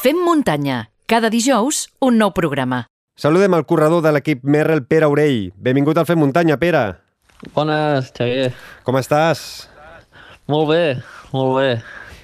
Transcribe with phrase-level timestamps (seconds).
[0.00, 0.86] Fem muntanya.
[1.04, 2.86] Cada dijous, un nou programa.
[3.20, 5.50] Saludem el corredor de l'equip Merrell, Pere Aurell.
[5.60, 6.80] Benvingut al Fem Muntanya, Pere.
[7.52, 8.46] Bones, Xavier.
[8.86, 9.42] Com estàs?
[10.48, 10.80] Molt bé,
[11.36, 11.68] molt bé.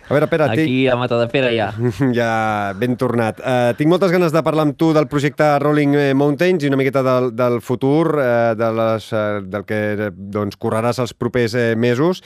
[0.09, 1.69] A veure, Pere, Aquí a Matadepera ja.
[1.77, 2.17] tinc...
[2.17, 2.33] ja
[2.81, 3.45] ben tornat.
[3.45, 7.05] Uh, tinc moltes ganes de parlar amb tu del projecte Rolling Mountains i una miqueta
[7.05, 12.25] del, del futur, uh, de les, uh, del que doncs, correràs els propers uh, mesos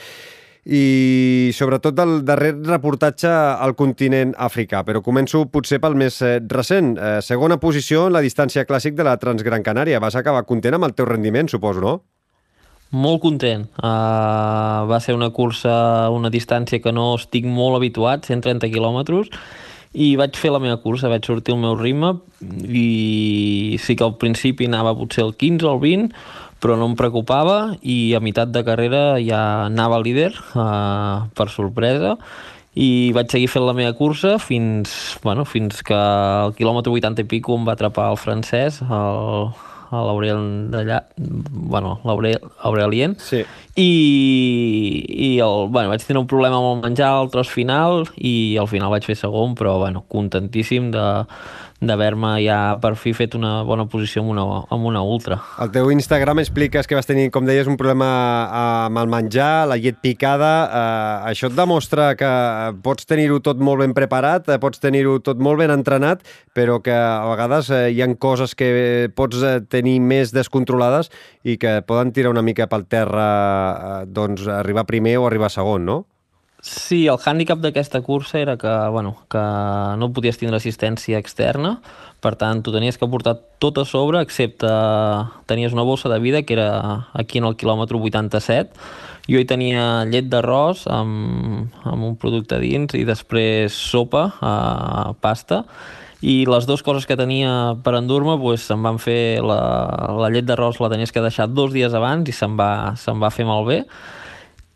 [0.65, 4.83] i sobretot del darrer reportatge al continent africà.
[4.85, 6.93] Però començo potser pel més eh, recent.
[6.97, 10.01] Eh, segona posició en la distància clàssic de la Transgran Canària.
[10.03, 11.95] Vas acabar content amb el teu rendiment, suposo, no?
[12.91, 13.69] Molt content.
[13.79, 19.31] Uh, va ser una cursa, una distància que no estic molt habituat, 130 quilòmetres,
[19.91, 22.13] i vaig fer la meva cursa, vaig sortir el meu ritme
[22.67, 26.21] i sí que al principi anava potser el 15 o el 20,
[26.61, 32.15] però no em preocupava i a meitat de carrera ja anava líder, uh, per sorpresa,
[32.77, 37.27] i vaig seguir fent la meva cursa fins, bueno, fins que al quilòmetre 80 i
[37.27, 39.49] pico em va atrapar el francès, el,
[39.91, 43.41] l'Aurel d'allà, bueno, l'Aurelien, sí.
[43.75, 43.89] i,
[45.11, 48.71] i el, bueno, vaig tenir un problema amb el menjar al tros final i al
[48.71, 51.07] final vaig fer segon, però bueno, contentíssim de,
[51.81, 55.39] d'haver-me ja per fi fet una bona posició amb una, amb una ultra.
[55.61, 58.09] Al teu Instagram expliques que vas tenir, com deies, un problema
[58.85, 60.51] amb el menjar, la llet picada.
[60.67, 62.29] Eh, això et demostra que
[62.85, 66.21] pots tenir-ho tot molt ben preparat, eh, pots tenir-ho tot molt ben entrenat,
[66.53, 71.09] però que a vegades eh, hi han coses que pots eh, tenir més descontrolades
[71.41, 73.27] i que poden tirar una mica pel terra,
[73.73, 76.01] eh, doncs arribar primer o arribar segon, no?
[76.61, 79.41] Sí, el hàndicap d'aquesta cursa era que, bueno, que
[79.97, 81.79] no podies tindre assistència externa,
[82.21, 84.69] per tant, tu tenies que portar tot a sobre, excepte
[85.49, 88.77] tenies una bossa de vida, que era aquí en el quilòmetre 87,
[89.25, 95.63] jo hi tenia llet d'arròs amb, amb un producte dins i després sopa, eh, pasta,
[96.21, 99.61] i les dues coses que tenia per endur-me pues, em van fer la,
[100.13, 103.33] la llet d'arròs la tenies que deixar dos dies abans i se'n va, se'n va
[103.33, 103.81] fer malbé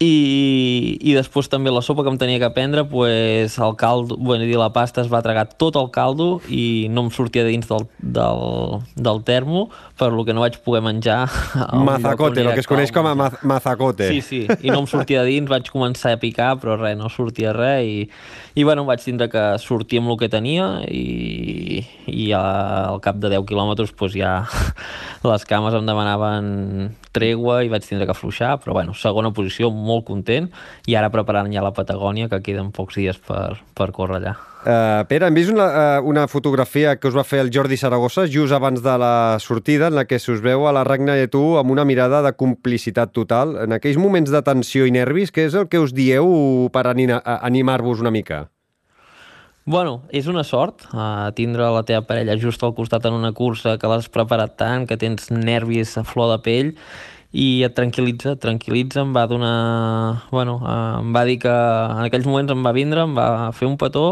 [0.03, 4.43] i, i després també la sopa que em tenia que prendre pues, el caldo, bueno,
[4.43, 7.87] dir, la pasta es va tragar tot el caldo i no em sortia dins del,
[8.03, 8.43] del,
[8.99, 11.21] del termo per lo que no vaig poder menjar
[11.71, 14.09] mazacote, el que es coneix com a ma mazacote.
[14.11, 17.55] Sí, sí, i no em sortia dins vaig començar a picar però res, no sortia
[17.55, 18.09] res i,
[18.55, 23.33] i bueno, vaig tindre que sortir amb el que tenia i, i al cap de
[23.33, 24.45] 10 quilòmetres pues, ja
[25.29, 26.47] les cames em demanaven
[27.15, 30.47] tregua i vaig tindre que afluixar, però bueno, segona posició, molt content,
[30.87, 34.37] i ara preparant ja la Patagònia, que queden pocs dies per, per córrer allà.
[34.65, 38.23] Uh, Pere, hem vist una, uh, una fotografia que us va fer el Jordi Saragossa
[38.25, 41.27] just abans de la sortida, en la que se us veu a la Ragna i
[41.29, 43.59] tu amb una mirada de complicitat total.
[43.61, 46.25] En aquells moments de tensió i nervis, què és el que us dieu
[46.73, 48.47] per animar-vos una mica?
[49.69, 53.77] Bueno, és una sort uh, tindre la teva parella just al costat en una cursa
[53.77, 56.73] que l'has preparat tant, que tens nervis a flor de pell
[57.35, 59.55] i et tranquil·litza, tranquil·litza, em va donar...
[60.31, 63.69] Bueno, uh, em va dir que en aquells moments em va vindre, em va fer
[63.69, 64.07] un petó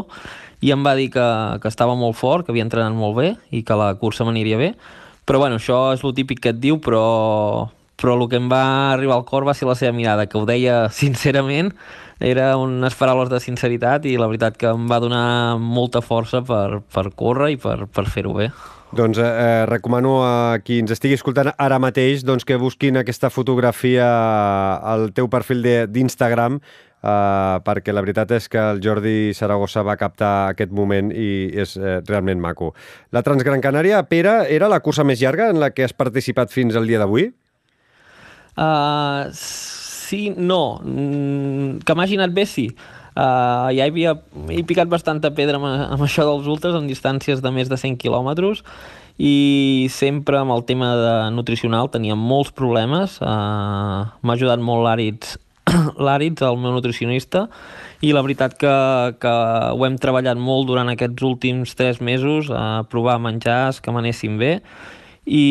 [0.63, 1.27] i em va dir que,
[1.59, 4.73] que estava molt fort, que havia entrenat molt bé i que la cursa m'aniria bé.
[5.27, 7.03] Però bueno, això és el típic que et diu, però,
[7.99, 8.63] però el que em va
[8.93, 11.73] arribar al cor va ser la seva mirada, que ho deia sincerament
[12.23, 16.79] era unes paraules de sinceritat i la veritat que em va donar molta força per,
[16.93, 18.47] per córrer i per, per fer-ho bé.
[18.93, 23.31] Doncs eh, eh, recomano a qui ens estigui escoltant ara mateix doncs, que busquin aquesta
[23.33, 24.07] fotografia
[24.79, 26.59] al teu perfil d'Instagram
[27.03, 31.75] eh, perquè la veritat és que el Jordi Saragossa va captar aquest moment i és
[31.77, 32.71] eh, realment maco.
[33.11, 36.79] La Transgran Canària, Pere, era la cursa més llarga en la que has participat fins
[36.79, 37.29] al dia d'avui?
[38.53, 40.79] Uh, sí, no.
[40.83, 42.69] Mm, que m'hagi anat bé, sí.
[43.13, 44.15] Uh, ja havia
[44.49, 47.99] he picat bastanta pedra amb, amb això dels ultras en distàncies de més de 100
[48.01, 48.63] quilòmetres
[49.21, 55.37] i sempre amb el tema de nutricional tenia molts problemes uh, m'ha ajudat molt l'Àrids
[56.05, 57.47] l'Àrids, el meu nutricionista
[58.03, 58.73] i la veritat que,
[59.21, 59.33] que
[59.73, 64.53] ho hem treballat molt durant aquests últims tres mesos a provar menjars que m'anessin bé
[65.25, 65.45] i,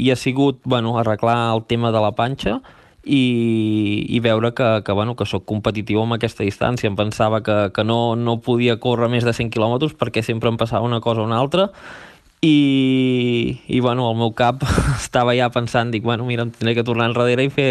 [0.00, 2.60] i ha sigut bueno, arreglar el tema de la panxa
[3.04, 6.88] i, i veure que, que, bueno, que sóc competitiu amb aquesta distància.
[6.90, 10.60] Em pensava que, que no, no podia córrer més de 100 quilòmetres perquè sempre em
[10.60, 11.70] passava una cosa o una altra
[12.40, 14.62] i, i bueno, el meu cap
[14.96, 17.70] estava ja pensant, dic, bueno, mira, em tindré que tornar enrere i fer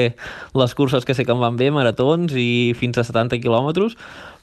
[0.54, 3.98] les curses que sé que em van bé, maratons i fins a 70 quilòmetres,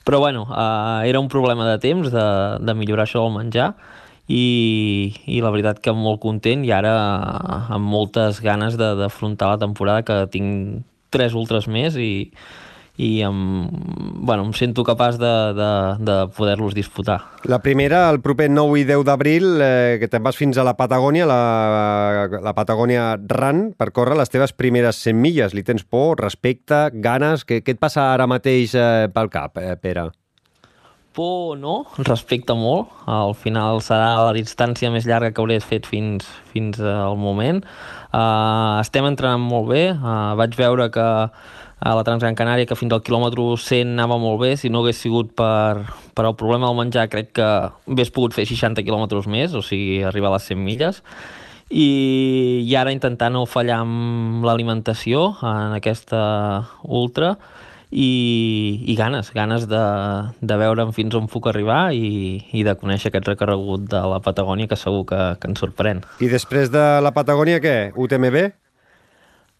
[0.06, 2.26] però bueno, eh, era un problema de temps de,
[2.58, 3.72] de millorar això del menjar
[4.26, 6.94] i, i la veritat que molt content i ara
[7.78, 10.82] amb moltes ganes d'afrontar la temporada que tinc
[11.14, 12.32] tres ultres més i,
[12.96, 13.68] i em,
[14.24, 15.70] bueno, em sento capaç de, de,
[16.00, 17.18] de poder-los disputar.
[17.44, 20.76] La primera, el proper 9 i 10 d'abril, eh, que te'n vas fins a la
[20.78, 25.54] Patagònia, la, la Patagònia Run, per córrer les teves primeres 100 milles.
[25.54, 27.44] Li tens por, respecte, ganes?
[27.44, 30.08] Què, què et passa ara mateix eh, pel cap, eh, Pere?
[31.16, 32.90] Por no, respecte molt.
[33.08, 37.62] Al final serà la distància més llarga que hauré fet fins, fins al moment.
[38.12, 39.86] Uh, estem entrenant molt bé.
[39.94, 41.06] Uh, vaig veure que
[41.78, 44.54] a la Transgran Canària, que fins al quilòmetre 100 anava molt bé.
[44.56, 45.84] Si no hagués sigut per,
[46.16, 50.00] per el problema del menjar, crec que hagués pogut fer 60 quilòmetres més, o sigui,
[50.06, 51.02] arribar a les 100 milles.
[51.66, 56.20] I, i ara intentar no fallar amb l'alimentació en aquesta
[56.86, 57.34] ultra
[57.90, 59.82] i, i ganes, ganes de,
[60.40, 64.70] de veure'm fins on puc arribar i, i de conèixer aquest recorregut de la Patagònia
[64.70, 66.04] que segur que, que ens sorprèn.
[66.22, 67.76] I després de la Patagònia, què?
[67.98, 68.38] UTMB?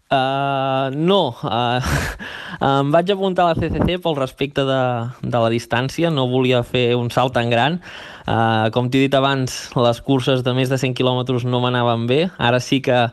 [0.07, 1.83] Uh, no, uh,
[2.63, 4.83] em vaig apuntar a la CCC pel respecte de,
[5.19, 7.81] de la distància, no volia fer un salt tan gran.
[8.23, 12.21] Uh, com t'he dit abans, les curses de més de 100 quilòmetres no m'anaven bé.
[12.39, 13.09] Ara sí que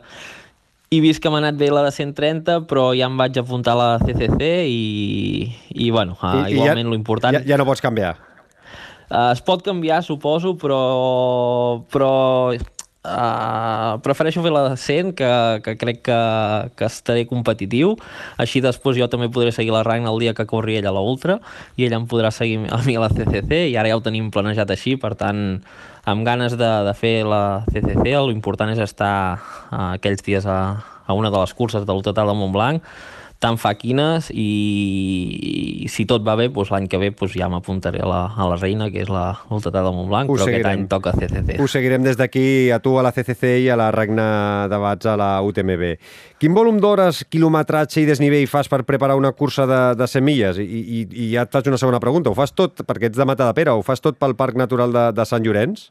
[0.94, 3.80] he vist que m'ha anat bé la de 130, però ja em vaig apuntar a
[3.80, 4.84] la CCC i,
[5.74, 7.40] i bueno, uh, I, igualment ja, l'important...
[7.40, 8.14] Ja, ja no pots canviar?
[9.10, 10.78] Uh, es pot canviar, suposo, però,
[11.90, 12.12] però
[13.04, 15.30] Uh, prefereixo fer la de 100, que,
[15.60, 16.20] que crec que,
[16.72, 17.98] que estaré competitiu.
[18.40, 21.02] Així després jo també podré seguir la Ragna el dia que corri ella a la
[21.04, 21.36] Ultra
[21.76, 24.30] i ella em podrà seguir a mi a la CCC i ara ja ho tenim
[24.32, 25.60] planejat així, per tant,
[26.08, 30.60] amb ganes de, de fer la CCC, l'important és estar uh, aquells dies a,
[31.04, 32.88] a una de les curses del total de Montblanc
[33.42, 38.00] tan faquines i, i si tot va bé, doncs l'any que ve doncs ja m'apuntaré
[38.00, 40.64] a, la, a la reina, que és la Ultra de Montblanc, Ho però seguirem.
[40.64, 41.58] aquest any toca CCC.
[41.60, 44.26] Ho seguirem des d'aquí a tu a la CCC i a la regna
[44.70, 45.84] de Bats a la UTMB.
[46.40, 50.62] Quin volum d'hores, quilometratge i desnivell fas per preparar una cursa de, de 100 milles?
[50.62, 52.30] I, i, I ja et faig una segona pregunta.
[52.32, 54.92] Ho fas tot, perquè ets de Mata de Pere, ho fas tot pel Parc Natural
[54.94, 55.90] de, de Sant Llorenç?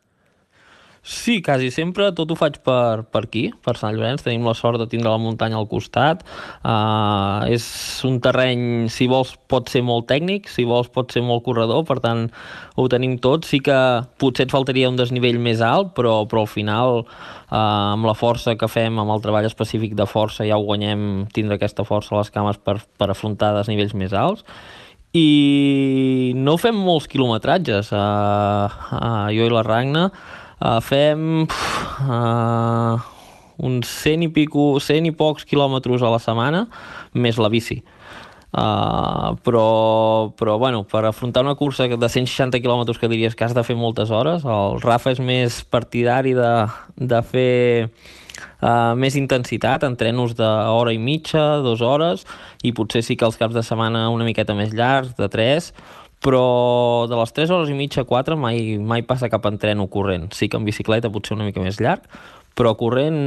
[1.05, 4.21] Sí, quasi sempre tot ho faig per, per aquí, per Sant Llorenç.
[4.23, 6.21] Tenim la sort de tindre la muntanya al costat.
[6.63, 7.65] Uh, és
[8.07, 11.97] un terreny, si vols, pot ser molt tècnic, si vols, pot ser molt corredor, per
[11.99, 12.29] tant,
[12.79, 13.43] ho tenim tot.
[13.43, 13.75] Sí que
[14.15, 18.55] potser et faltaria un desnivell més alt, però, però al final, uh, amb la força
[18.55, 22.21] que fem, amb el treball específic de força, ja ho guanyem, tindre aquesta força a
[22.21, 24.47] les cames per, per afrontar desnivells més alts
[25.13, 28.65] i no fem molts quilometratges uh,
[28.97, 30.07] uh, jo i la Ragna
[30.63, 32.95] Uh, fem uh,
[33.59, 36.63] uns 100 i, pico, 100 i pocs quilòmetres a la setmana,
[37.11, 37.81] més la bici.
[38.53, 43.55] Uh, però, però bueno, per afrontar una cursa de 160 quilòmetres que diries que has
[43.57, 46.51] de fer moltes hores, el Rafa és més partidari de,
[46.95, 47.89] de fer
[48.61, 52.27] uh, més intensitat, entrenos d'hora i mitja, dues hores,
[52.63, 55.73] i potser sí que els caps de setmana una miqueta més llargs, de tres,
[56.23, 60.31] però de les 3 hores i mitja, 4, mai, mai passa cap entreno corrent.
[60.33, 62.07] Sí que en bicicleta potser una mica més llarg,
[62.55, 63.17] però corrent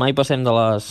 [0.00, 0.90] mai passem de les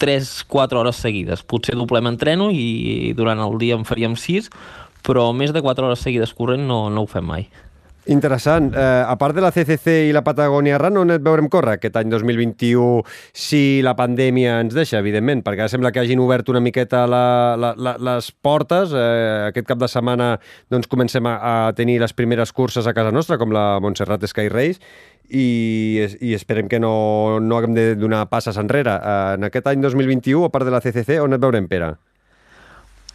[0.00, 1.44] 3-4 hores seguides.
[1.44, 4.48] Potser doblem entreno i durant el dia en faríem 6,
[5.06, 7.48] però més de 4 hores seguides corrent no, no ho fem mai.
[8.08, 8.72] Interessant.
[8.72, 11.98] Eh, a part de la CCC i la Patagònia Run, on et veurem córrer aquest
[12.00, 13.02] any 2021
[13.36, 15.42] si la pandèmia ens deixa, evidentment?
[15.44, 17.20] Perquè ara sembla que hagin obert una miqueta la,
[17.60, 18.96] la, la, les portes.
[18.96, 20.30] Eh, aquest cap de setmana
[20.72, 24.48] doncs, comencem a, a tenir les primeres curses a casa nostra, com la Montserrat Sky
[24.48, 24.80] Race,
[25.28, 28.96] i, i esperem que no, no haguem de donar passes enrere.
[28.96, 31.98] Eh, en aquest any 2021, a part de la CCC, on et veurem, Pere?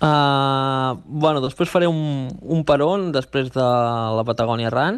[0.01, 3.63] Uh, bueno, després faré un, un peron després de
[4.17, 4.97] la Patagònia Run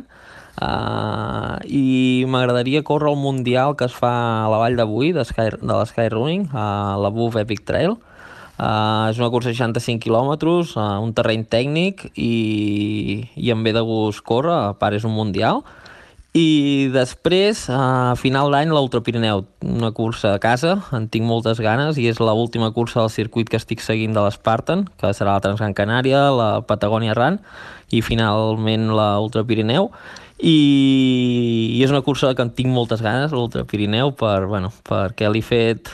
[0.64, 4.14] uh, i m'agradaria córrer el Mundial que es fa
[4.46, 7.98] a la vall d'avui de, Sky, de la Sky Running, a la Buff Epic Trail.
[8.56, 13.76] Uh, és una cursa de 65 quilòmetres, uh, un terreny tècnic i, i em ve
[13.76, 15.66] de gust córrer, a part és un Mundial.
[16.36, 21.96] I després, a final d'any, l'Ultra Pirineu, una cursa a casa, en tinc moltes ganes,
[21.96, 25.44] i és l última cursa del circuit que estic seguint de l'Spartan, que serà la
[25.46, 27.40] Transgran Canària, la Patagònia Run,
[27.96, 29.88] i finalment l'Ultra Pirineu.
[30.40, 30.58] I,
[31.78, 35.44] I és una cursa que en tinc moltes ganes, l'Ultra Pirineu, per, bueno, perquè l'he
[35.46, 35.94] fet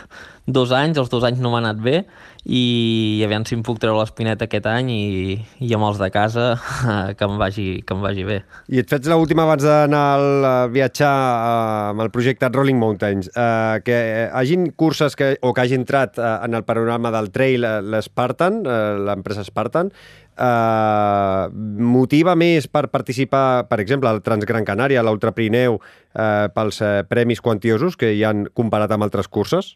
[0.52, 2.02] dos anys, els dos anys no m'ha anat bé,
[2.42, 6.46] i aviam si em puc treure l'espineta aquest any i, i amb els de casa
[7.18, 8.40] que em vagi, que em vagi bé.
[8.74, 10.02] I et faig l'última abans d'anar
[10.50, 13.30] a viatjar uh, amb el projecte Rolling Mountains.
[13.36, 14.00] Uh, que
[14.34, 18.64] hagin curses que, o que hagi entrat uh, en el panorama del trail l'Spartan,
[19.06, 19.94] l'empresa Spartan,
[20.42, 26.82] uh, motiva més per participar, per exemple, al Transgran Canària, a l'Ultra Pirineu, uh, pels
[26.82, 29.76] uh, premis quantiosos que hi han comparat amb altres curses?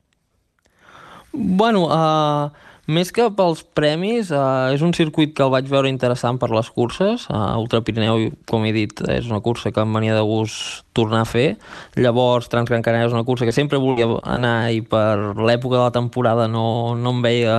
[1.35, 2.49] Bueno, uh,
[2.85, 6.67] Més que pels premis, uh, és un circuit que el vaig veure interessant per les
[6.69, 7.23] curses.
[7.33, 11.23] Uh, Ultra Pirineu, com he dit, és una cursa que em venia de gust tornar
[11.23, 11.55] a fer.
[11.97, 15.95] Llavors, Transgran Canària és una cursa que sempre volia anar i per l'època de la
[15.97, 17.57] temporada no, no em veia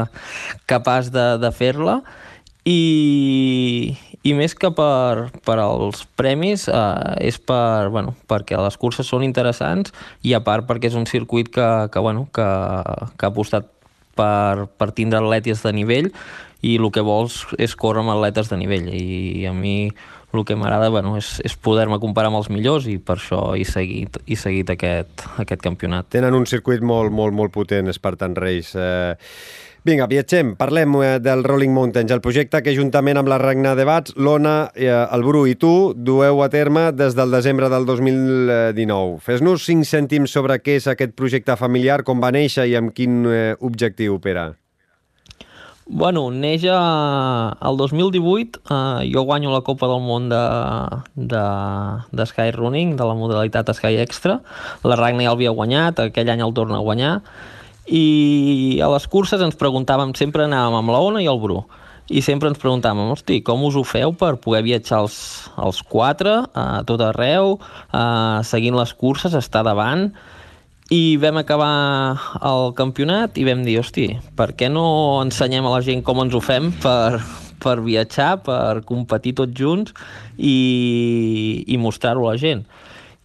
[0.70, 1.98] capaç de, de fer-la.
[2.66, 3.94] I,
[4.26, 9.22] i més que per, per als premis eh, és per, bueno, perquè les curses són
[9.22, 9.94] interessants
[10.26, 12.48] i a part perquè és un circuit que, que, bueno, que,
[13.14, 13.70] que ha apostat
[14.18, 16.10] per, per tindre atletes de nivell
[16.66, 19.92] i el que vols és córrer amb atletes de nivell i a mi
[20.36, 23.64] el que m'agrada bueno, és, és poder-me comparar amb els millors i per això he
[23.64, 26.10] seguit, he seguit aquest, aquest campionat.
[26.12, 28.76] Tenen un circuit molt, molt, molt potent, Spartan Race.
[28.76, 29.14] Eh,
[29.86, 33.84] Vinga, viatgem, parlem eh, del Rolling Mountains, el projecte que juntament amb la Regna de
[33.86, 39.20] Bats, l'Ona, eh, el Bru i tu dueu a terme des del desembre del 2019.
[39.22, 43.22] Fes-nos cinc cèntims sobre què és aquest projecte familiar, com va néixer i amb quin
[43.30, 44.48] eh, objectiu opera.
[45.86, 50.46] Bueno, neix a, el 2018, eh, jo guanyo la Copa del Món de,
[51.14, 51.48] de,
[52.10, 54.40] de Sky Running, de la modalitat Sky Extra.
[54.82, 57.20] La Ragna ja l'havia guanyat, aquell any el torna a guanyar.
[57.86, 61.60] I a les curses ens preguntàvem, sempre anàvem amb la Ona i el Bru,
[62.10, 65.18] i sempre ens preguntàvem, hosti, com us ho feu per poder viatjar els,
[65.58, 67.56] els quatre a tot arreu,
[67.90, 70.10] eh, seguint les curses, estar davant,
[70.94, 72.14] i vam acabar
[72.46, 74.06] el campionat i vam dir, hosti,
[74.38, 77.18] per què no ensenyem a la gent com ens ho fem per,
[77.62, 79.94] per viatjar, per competir tots junts
[80.38, 82.62] i, i mostrar-ho a la gent.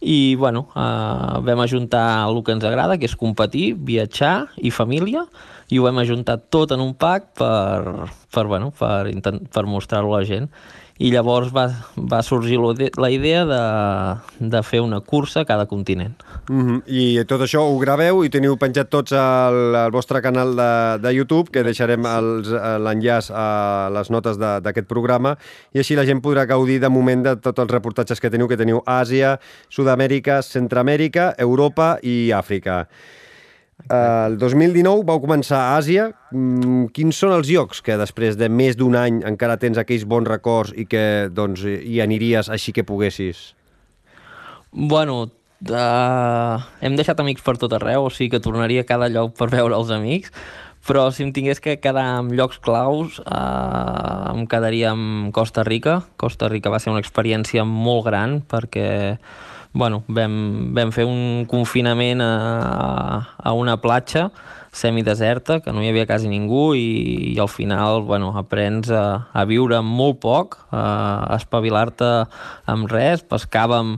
[0.02, 5.28] I, bueno, eh, vam ajuntar el que ens agrada, que és competir, viatjar i família,
[5.70, 9.14] i ho vam ajuntar tot en un pack per, per, bueno, per,
[9.54, 10.50] per mostrar-ho a la gent
[11.02, 11.66] i llavors va,
[11.98, 13.62] va sorgir la idea de,
[14.54, 16.22] de fer una cursa a cada continent.
[16.50, 16.82] Mm -hmm.
[16.86, 21.14] I tot això ho graveu i teniu penjat tots al, al vostre canal de, de
[21.14, 22.04] YouTube, que deixarem
[22.86, 25.38] l'enllaç a les notes d'aquest programa,
[25.74, 28.58] i així la gent podrà gaudir de moment de tots els reportatges que teniu, que
[28.58, 29.40] teniu Àsia,
[29.70, 32.88] Sud-amèrica, Centroamèrica, Europa i Àfrica.
[33.90, 36.10] El 2019 vau començar a Àsia.
[36.32, 40.28] Mm, quins són els llocs que després de més d'un any encara tens aquells bons
[40.30, 43.54] records i que doncs, hi aniries així que poguessis?
[44.72, 45.24] Bueno,
[45.70, 49.50] uh, hem deixat amics per tot arreu, o sigui que tornaria a cada lloc per
[49.52, 50.32] veure els amics,
[50.88, 56.02] però si em tingués que quedar en llocs claus uh, em quedaria amb Costa Rica.
[56.18, 59.18] Costa Rica va ser una experiència molt gran perquè
[59.74, 62.32] bueno, vam, vam fer un confinament a,
[63.38, 64.30] a una platja
[64.72, 69.46] semideserta, que no hi havia quasi ningú i, i al final bueno, aprens a, a
[69.48, 72.12] viure amb molt poc, a espavilar-te
[72.72, 73.98] amb res, pescàvem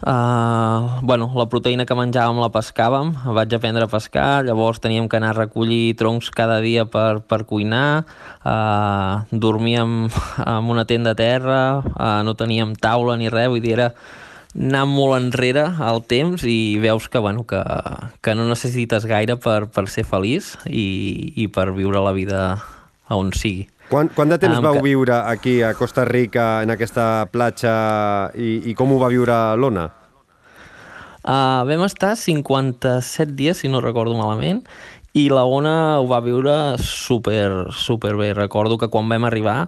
[0.00, 5.18] Uh, bueno, la proteïna que menjàvem la pescàvem, vaig aprendre a pescar, llavors teníem que
[5.18, 8.06] anar a recollir troncs cada dia per, per cuinar,
[8.40, 10.08] uh, dormíem
[10.54, 13.90] en una tenda a terra, uh, no teníem taula ni res, vull dir, era
[14.56, 17.60] anar molt enrere al temps i veus que, bueno, que,
[18.22, 22.42] que no necessites gaire per, per ser feliç i, i per viure la vida
[23.10, 23.68] on sigui.
[23.90, 24.84] Quant, quant de temps um, vau que...
[24.86, 27.72] viure aquí a Costa Rica, en aquesta platja,
[28.38, 29.88] i, i com ho va viure l'Ona?
[31.20, 34.62] Uh, vam estar 57 dies, si no recordo malament,
[35.12, 38.30] i la Ona ho va viure super, super bé.
[38.34, 39.64] Recordo que quan vam arribar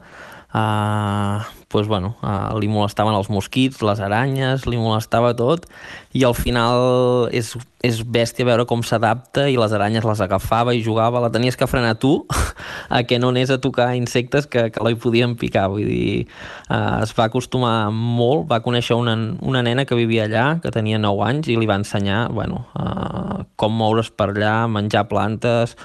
[0.53, 5.65] Uh, pues, bueno, uh, li molestaven els mosquits, les aranyes, li molestava tot
[6.13, 10.83] i al final és, és bèstia veure com s'adapta i les aranyes les agafava i
[10.85, 12.27] jugava, la tenies que frenar tu
[12.93, 16.27] a que no anés a tocar insectes que, que la hi podien picar, vull dir
[16.69, 21.01] uh, es va acostumar molt, va conèixer una, una nena que vivia allà, que tenia
[21.01, 25.79] 9 anys i li va ensenyar bueno, uh, com moure's per allà, menjar plantes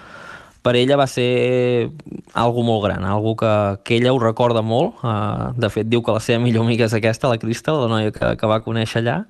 [0.68, 1.88] per ella va ser
[2.36, 3.52] algo molt gran, algo que,
[3.88, 5.00] que ella ho recorda molt.
[5.00, 8.12] Uh, de fet, diu que la seva millor amiga és aquesta, la Cristal, la noia
[8.12, 9.22] que, que va conèixer allà,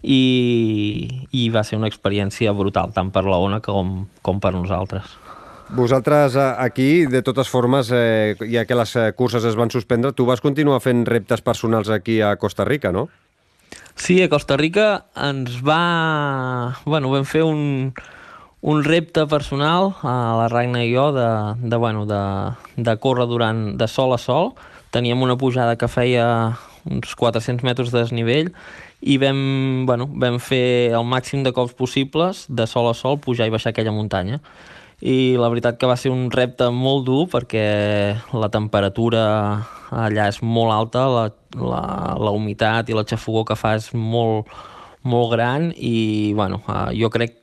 [0.00, 5.18] i, i va ser una experiència brutal, tant per la Ona com, com per nosaltres.
[5.76, 10.14] Vosaltres eh, aquí, de totes formes, eh, ja que les eh, curses es van suspendre,
[10.16, 13.10] tu vas continuar fent reptes personals aquí a Costa Rica, no?
[13.98, 16.78] Sí, a Costa Rica ens va...
[16.86, 17.92] Bueno, vam fer un,
[18.60, 21.28] un repte personal a la Ragna i jo de,
[21.62, 22.22] de, bueno, de,
[22.76, 24.54] de córrer durant de sol a sol.
[24.90, 28.50] Teníem una pujada que feia uns 400 metres de desnivell
[29.00, 33.46] i vam, bueno, vam fer el màxim de cops possibles de sol a sol pujar
[33.46, 34.40] i baixar aquella muntanya
[34.98, 37.66] i la veritat que va ser un repte molt dur perquè
[38.34, 39.22] la temperatura
[39.94, 41.82] allà és molt alta, la, la,
[42.18, 44.50] la humitat i la xafogó que fa és molt,
[45.06, 46.64] molt gran i bueno,
[46.98, 47.36] jo crec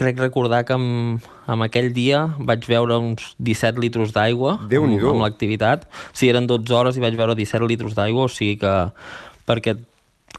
[0.00, 5.24] crec recordar que amb, amb aquell dia vaig veure uns 17 litres d'aigua amb, amb
[5.26, 5.86] l'activitat.
[6.16, 8.74] Sí, eren 12 hores i vaig veure 17 litres d'aigua, o sigui que
[9.48, 9.76] perquè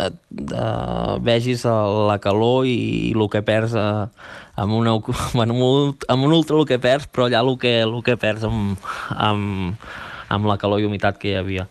[0.02, 0.18] et,
[0.56, 2.78] uh, vegis la calor i,
[3.12, 4.08] i el que perds uh,
[4.56, 4.96] amb, una,
[5.38, 8.18] bueno, amb, un, amb un ultra el que perds, però allà el que, el que
[8.18, 9.88] perds amb, amb,
[10.32, 11.68] amb la calor i humitat que hi havia.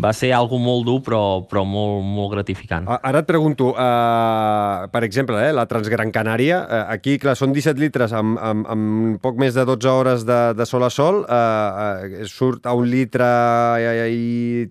[0.00, 2.86] Va ser algo molt dur, però, però molt, molt gratificant.
[3.02, 7.82] Ara et pregunto, uh, per exemple, eh, la Transgran Canària, uh, aquí, clar, són 17
[7.82, 11.26] litres amb, amb, amb poc més de 12 hores de, de sol a sol, uh,
[11.28, 13.28] uh, surt a un litre
[13.82, 14.64] i, i,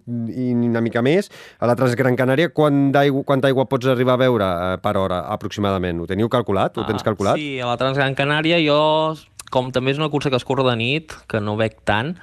[0.48, 1.30] i una mica més.
[1.60, 5.26] A la Transgran Canària, quant d'aigua, quanta aigua pots arribar a veure uh, per hora,
[5.36, 6.00] aproximadament?
[6.02, 6.80] Ho teniu calculat?
[6.80, 7.38] Ho tens Ah, calculat?
[7.38, 8.82] Sí, a la Transgran Canària jo,
[9.54, 12.16] com també és una cursa que es corre de nit, que no bec tant,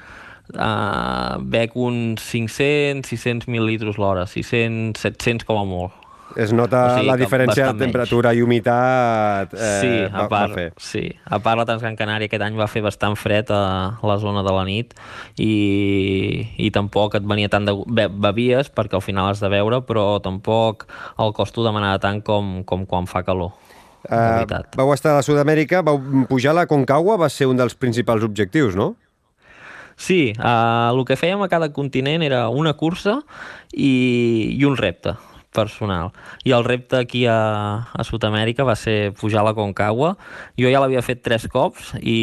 [0.54, 6.02] uh, bec uns 500, 600 mil·litres l'hora, 600, 700 com a molt.
[6.36, 7.84] Es nota O sigui la diferència de bastant menys.
[7.86, 10.66] temperatura i humitat eh, sí, va, a part, va fer.
[10.76, 13.60] sí, a part la Transgran Canària aquest any va fer bastant fred a
[14.04, 14.92] la zona de la nit
[15.40, 17.76] i, i tampoc et venia tant de...
[17.86, 20.84] Be, bevies perquè al final has de beure, però tampoc
[21.22, 23.54] el cost t'ho demanava tant com, com quan fa calor.
[24.06, 24.44] Uh,
[24.76, 25.96] vau estar a Sud-amèrica, vau
[26.28, 28.92] pujar a la Concagua, va ser un dels principals objectius, no?
[29.96, 33.22] Sí, uh, el que fèiem a cada continent era una cursa
[33.72, 35.16] i, i un repte
[35.56, 36.12] personal.
[36.44, 37.38] I el repte aquí a,
[37.88, 40.14] a Sud-amèrica va ser pujar a la Concagua.
[40.60, 42.20] Jo ja l'havia fet tres cops i,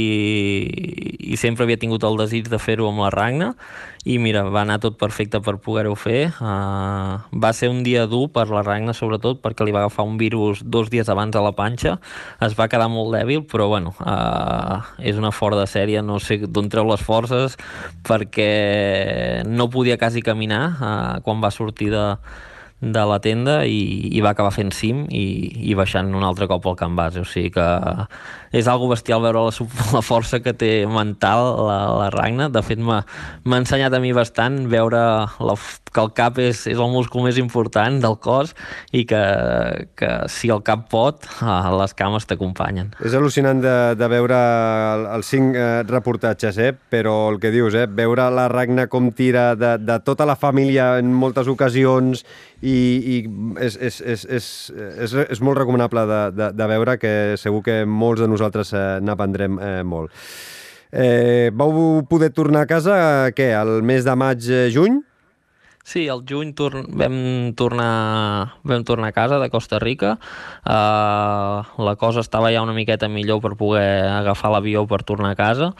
[1.33, 3.53] i sempre havia tingut el desig de fer-ho amb la Ragna
[4.03, 6.33] i mira, va anar tot perfecte per poder-ho fer.
[6.43, 10.17] Uh, va ser un dia dur per la Ragna, sobretot, perquè li va agafar un
[10.19, 11.95] virus dos dies abans a la panxa.
[12.43, 16.41] Es va quedar molt dèbil, però bueno, uh, és una fora de sèrie, no sé
[16.43, 17.55] d'on treu les forces,
[18.03, 22.03] perquè no podia quasi caminar uh, quan va sortir de,
[22.91, 25.23] de la tenda i, i va acabar fent cim i,
[25.71, 27.21] i baixant un altre cop al camp base.
[27.23, 27.67] O sigui que
[28.53, 29.53] és algo bestial veure la,
[29.95, 32.49] la força que té mental la, la Ragna.
[32.53, 33.01] De fet, m'ha
[33.61, 34.99] ensenyat a mi bastant veure
[35.39, 35.55] la,
[35.93, 38.53] que el cap és, és el múscul més important del cos
[38.91, 39.23] i que,
[39.97, 42.91] que si el cap pot, eh, les cames t'acompanyen.
[43.05, 46.71] És al·lucinant de, de veure el- els cinc eh, reportatges, eh?
[46.73, 47.85] però el que dius, eh?
[47.87, 52.23] veure la Ragna com tira de, de tota la família en moltes ocasions
[52.63, 53.19] i, i
[53.61, 54.49] és, és, és, és,
[55.05, 58.83] és, és molt recomanable de, de, de veure que segur que molts de nosaltres eh,
[59.03, 60.11] n'aprendrem eh, molt.
[60.93, 62.95] Eh, vau poder tornar a casa,
[63.33, 64.69] què, el mes de maig, eh?
[65.83, 67.15] Sí, al juny tor vam,
[67.59, 70.15] tornar, vam tornar a casa de Costa Rica.
[70.63, 75.39] Uh, la cosa estava ja una miqueta millor per poder agafar l'avió per tornar a
[75.39, 75.73] casa.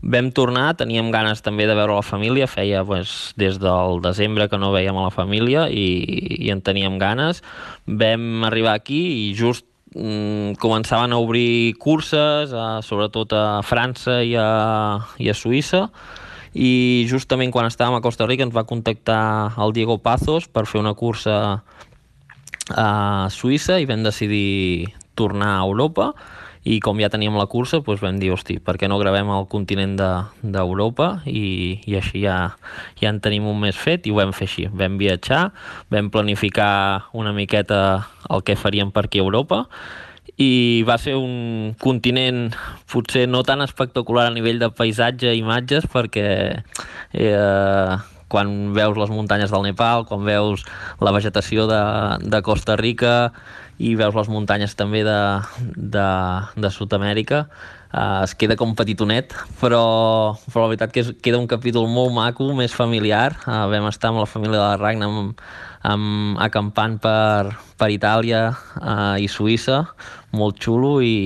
[0.00, 4.58] Vam tornar, teníem ganes també de veure la família, feia pues, des del desembre que
[4.58, 7.42] no veiem a la família i, i en teníem ganes.
[7.84, 14.32] Vam arribar aquí i just mm, començaven a obrir curses, eh, sobretot a França i
[14.40, 14.48] a,
[15.20, 15.86] i a Suïssa,
[16.56, 20.80] i justament quan estàvem a Costa Rica ens va contactar el Diego Pazos per fer
[20.80, 21.60] una cursa
[22.70, 26.14] a Suïssa i vam decidir tornar a Europa
[26.64, 29.46] i com ja teníem la cursa doncs vam dir, hosti, per què no gravem el
[29.48, 30.10] continent de-
[30.42, 32.56] d'Europa de, i, i així ja,
[33.00, 34.66] ja en tenim un mes fet i ho vam fer així.
[34.68, 35.52] Vam viatjar,
[35.90, 39.64] vam planificar una miqueta el que faríem per aquí a Europa
[40.40, 42.54] i va ser un continent
[42.88, 46.62] potser no tan espectacular a nivell de paisatge i imatges perquè
[47.12, 47.96] eh,
[48.30, 50.62] quan veus les muntanyes del Nepal, quan veus
[51.02, 51.82] la vegetació de,
[52.22, 53.32] de Costa Rica
[53.80, 55.18] i veus les muntanyes també de,
[55.74, 56.08] de,
[56.60, 57.46] de Sud-amèrica,
[57.92, 62.14] eh, es queda com petitonet, però, però la veritat que és, queda un capítol molt
[62.14, 63.32] maco, més familiar.
[63.40, 65.42] Eh, vam estar amb la família de la Ragna amb,
[65.88, 69.82] amb, acampant per, per Itàlia eh, i Suïssa,
[70.36, 71.16] molt xulo i,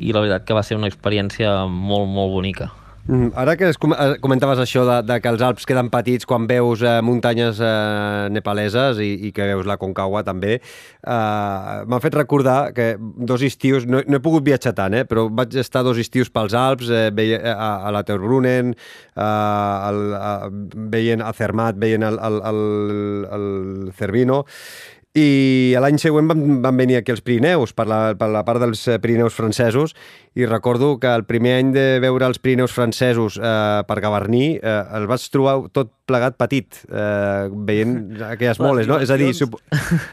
[0.00, 2.72] i la veritat que va ser una experiència molt, molt bonica.
[3.10, 6.84] Mm, Ara que eh, comentaves això de, de que els Alps queden petits quan veus
[6.86, 12.70] eh, muntanyes eh, nepaleses i, i que veus la Concagua també, eh, m'ha fet recordar
[12.76, 16.30] que dos estius, no, no he pogut viatjar tant, eh, però vaig estar dos estius
[16.30, 19.26] pels Alps, eh, veia, a, a la Terbrunnen, eh,
[19.90, 20.32] el, a,
[20.94, 22.64] veient a Zermatt, veient el, el, el,
[23.40, 23.50] el
[23.98, 24.44] Cervino,
[25.18, 28.84] i l'any següent van, van venir aquí els Pirineus, per la, per la part dels
[28.86, 29.96] eh, Pirineus francesos,
[30.38, 34.76] i recordo que el primer any de veure els Pirineus francesos eh, per Gavarní eh,
[35.00, 37.94] el vaig trobar tot plegat petit, eh, veient
[38.32, 38.98] aquelles Les moles, no?
[39.00, 39.54] És a dir, sup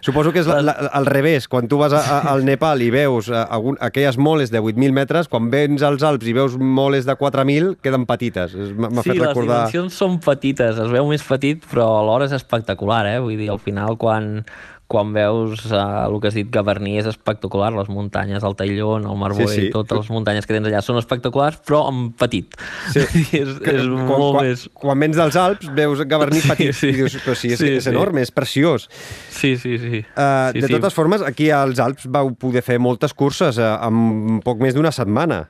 [0.06, 2.92] suposo que és la, la, al revés, quan tu vas a, a, al Nepal i
[2.94, 7.10] veus eh, algun, aquelles moles de 8.000 metres, quan vens als Alps i veus moles
[7.10, 8.54] de 4.000, queden petites.
[8.78, 9.64] M'ha Sí, fet les recordar...
[9.66, 13.20] dimensions són petites, es veu més petit, però alhora és espectacular, eh?
[13.24, 14.44] Vull dir, al final, quan,
[14.88, 19.18] quan veus uh, el que has dit Gavarní és espectacular, les muntanyes, el Taillon, el
[19.20, 19.72] Marborell, Sí, sí.
[19.74, 22.56] totes les muntanyes que tens allà són espectaculars, però en petit.
[22.94, 23.04] Sí.
[23.42, 24.68] és, és quan, molt quan, més...
[24.76, 26.92] Quan vens dels Alps veus Gavarní Sí, petit sí.
[26.92, 27.92] i dius, però sí, és, Sí, és sí.
[27.94, 28.90] enorme, és preciós.
[29.30, 30.04] Sí, sí, sí.
[30.16, 34.42] Uh, sí, de totes formes, aquí als Alps vau poder fer moltes curses uh, en
[34.46, 35.46] poc més d'una setmana.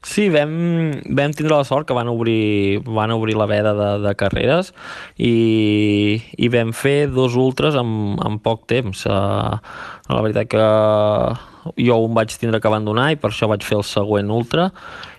[0.00, 0.52] Sí, vam,
[1.12, 4.70] vam tindre la sort que van obrir, van obrir la veda de, de carreres
[5.20, 9.04] i, i vam fer dos ultres en, en poc temps.
[9.04, 9.58] Uh,
[10.08, 10.64] la veritat que
[11.84, 14.70] jo un vaig tindre que abandonar i per això vaig fer el següent ultra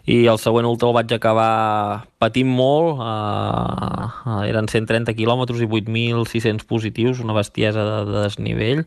[0.10, 6.66] i el següent ultra el vaig acabar patint molt, uh, eren 130 quilòmetres i 8.600
[6.70, 8.86] positius, una bestiesa de, de desnivell,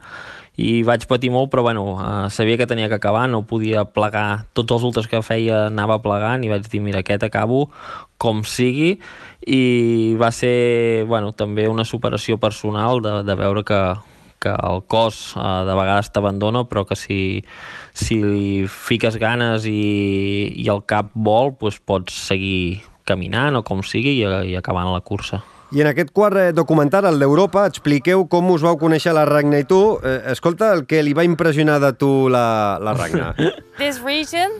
[0.54, 4.46] i vaig patir molt, però bueno, uh, sabia que tenia que acabar, no podia plegar,
[4.54, 7.68] tots els ultres que feia anava plegant i vaig dir, mira, aquest acabo
[8.18, 8.96] com sigui,
[9.46, 9.62] i
[10.18, 13.80] va ser, bueno, també una superació personal de, de veure que,
[14.44, 17.18] que el cos uh, de vegades t'abandona, però que si,
[17.96, 23.82] si li fiques ganes i, i el cap vol, doncs pots seguir caminant o com
[23.84, 25.42] sigui i, i acabant la cursa.
[25.74, 29.58] I en aquest quart eh, documental, el d'Europa, expliqueu com us vau conèixer la Ragna
[29.58, 29.80] i tu.
[30.06, 33.32] Eh, escolta, el que li va impressionar de tu la, la Ragna.
[33.82, 34.54] This region,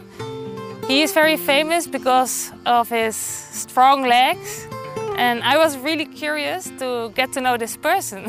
[0.89, 4.65] he is very famous because of his strong legs.
[5.17, 8.29] And I was really curious to get to know this person.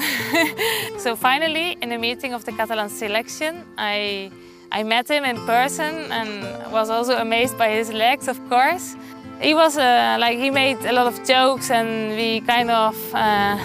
[0.99, 4.31] so finally, in a meeting of the Catalan selection, I,
[4.71, 8.95] I met him in person and was also amazed by his legs, of course.
[9.41, 13.57] He was uh, like he made a lot of jokes, and we kind of uh,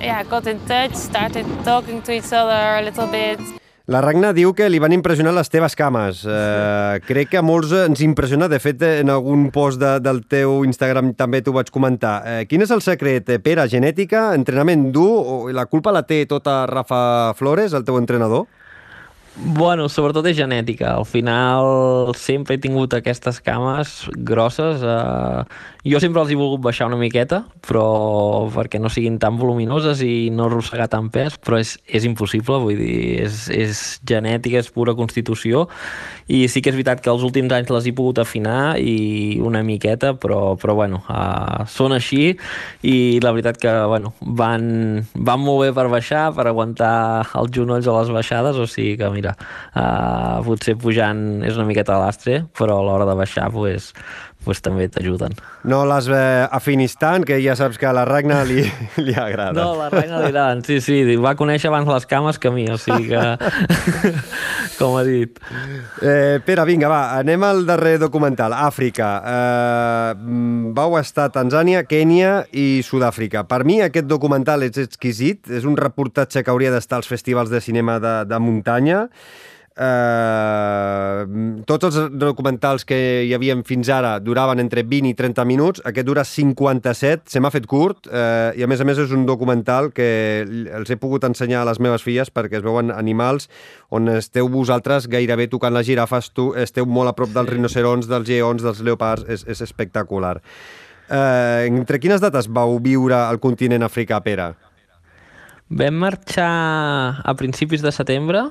[0.00, 3.40] yeah got in touch, started talking to each other a little bit.
[3.84, 6.22] La Ragna diu que li van impressionar les teves cames.
[6.24, 8.48] Eh, crec que a molts ens impressiona.
[8.48, 12.14] De fet, en algun post de, del teu Instagram també t'ho vaig comentar.
[12.24, 13.66] Eh, quin és el secret, eh, Pere?
[13.68, 14.30] Genètica?
[14.38, 15.10] Entrenament dur?
[15.12, 18.46] O la culpa la té tota Rafa Flores, el teu entrenador?
[19.36, 20.92] Bueno, sobretot és genètica.
[20.94, 24.82] Al final sempre he tingut aquestes cames grosses.
[24.82, 25.72] Eh...
[25.84, 30.30] Jo sempre els he volgut baixar una miqueta, però perquè no siguin tan voluminoses i
[30.32, 32.94] no arrossegar tant pes, però és, és impossible, vull dir,
[33.26, 35.66] és, és genètica, és pura constitució,
[36.24, 39.60] i sí que és veritat que els últims anys les he pogut afinar i una
[39.66, 42.32] miqueta, però, però bueno, uh, són així,
[42.80, 46.94] i la veritat que, bueno, van, van molt bé per baixar, per aguantar
[47.42, 51.96] els genolls a les baixades, o sigui que, mira, uh, potser pujant és una miqueta
[51.96, 53.92] a l'astre, però a l'hora de baixar, pues,
[54.44, 55.34] pues també t'ajuden.
[55.68, 58.62] No les eh, afinis tant, que ja saps que a la Ragna li,
[59.06, 59.56] li agrada.
[59.56, 62.78] No, la reina d'Iran, sí, sí, va conèixer abans les cames que a mi, o
[62.80, 63.22] sigui que,
[64.78, 65.40] com ha dit.
[66.02, 69.10] Eh, Pere, vinga, va, anem al darrer documental, Àfrica.
[69.34, 70.34] Eh,
[70.76, 73.46] vau estar a Tanzània, Kènia i Sud-àfrica.
[73.48, 77.62] Per mi aquest documental és exquisit, és un reportatge que hauria d'estar als festivals de
[77.64, 79.08] cinema de, de muntanya.
[79.74, 81.24] Eh,
[81.66, 86.06] tots els documentals que hi havien fins ara duraven entre 20 i 30 minuts, aquest
[86.06, 89.90] dura 57, se m'ha fet curt eh, i a més a més és un documental
[89.96, 90.06] que
[90.46, 93.48] els he pogut ensenyar a les meves filles perquè es veuen animals
[93.90, 98.30] on esteu vosaltres gairebé tocant les girafes, tu esteu molt a prop dels rinocerons, dels
[98.30, 100.36] lleons, dels leopards, és, és espectacular.
[101.10, 104.52] Eh, entre quines dates vau viure al continent africà, Pere?
[105.74, 106.46] Vam marxar
[107.24, 108.44] a principis de setembre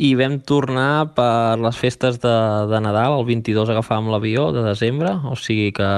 [0.00, 2.36] i vam tornar per les festes de,
[2.70, 5.90] de Nadal, el 22 agafàvem l'avió de desembre, o sigui que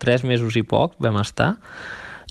[0.00, 1.56] tres mesos i poc vam estar.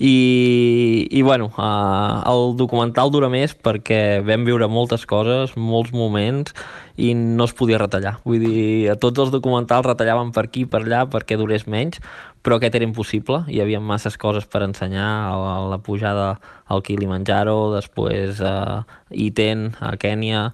[0.02, 6.56] I, i bueno, uh, el documental dura més perquè vam viure moltes coses, molts moments,
[6.96, 8.18] i no es podia retallar.
[8.24, 12.00] Vull dir, a tots els documentals retallaven per aquí, per allà, perquè durés menys,
[12.42, 13.44] però aquest era impossible.
[13.48, 16.34] Hi havia masses coses per ensenyar, la, la pujada
[16.72, 20.50] al Kilimanjaro, després a Iten, a Kènia,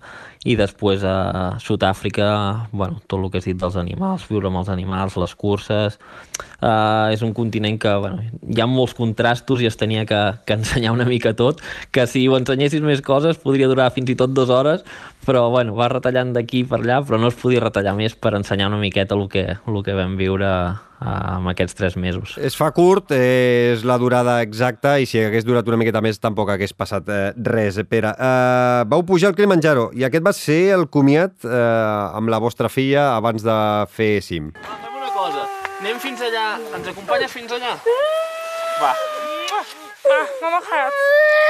[0.46, 4.72] i després a Sud-àfrica, bueno, tot el que has dit dels animals, viure amb els
[4.74, 5.98] animals, les curses...
[6.58, 8.18] Uh, és un continent que bueno,
[8.50, 11.60] hi ha molts contrastos i es tenia que, que ensenyar una mica tot,
[11.94, 14.82] que si ho ensenyessis més coses podria durar fins i tot dues hores,
[15.22, 18.68] però bueno, va retallant d'aquí per allà, però no es podia retallar més per ensenyar
[18.70, 20.50] una miqueta el que, el que vam viure
[20.98, 22.34] amb aquests tres mesos.
[22.42, 26.18] Es fa curt, eh, és la durada exacta, i si hagués durat una miqueta més
[26.18, 28.10] tampoc hagués passat eh, res, Pere.
[28.14, 32.68] Eh, vau pujar al Kilimanjaro, i aquest va ser el comiat eh, amb la vostra
[32.68, 33.58] filla abans de
[33.94, 34.50] fer cim.
[34.58, 35.46] Va, fem una cosa.
[35.78, 36.48] Anem fins allà.
[36.74, 37.76] Ens acompanyes fins allà?
[38.82, 38.92] Va.
[40.08, 41.47] Ah, mama gaat.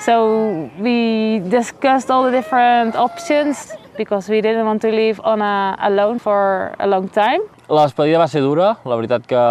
[0.00, 6.18] So we discussed all the different options because we didn't want to leave Anna alone
[6.18, 7.44] for a long time.
[7.68, 9.42] La despedida va ser dura, la veritat que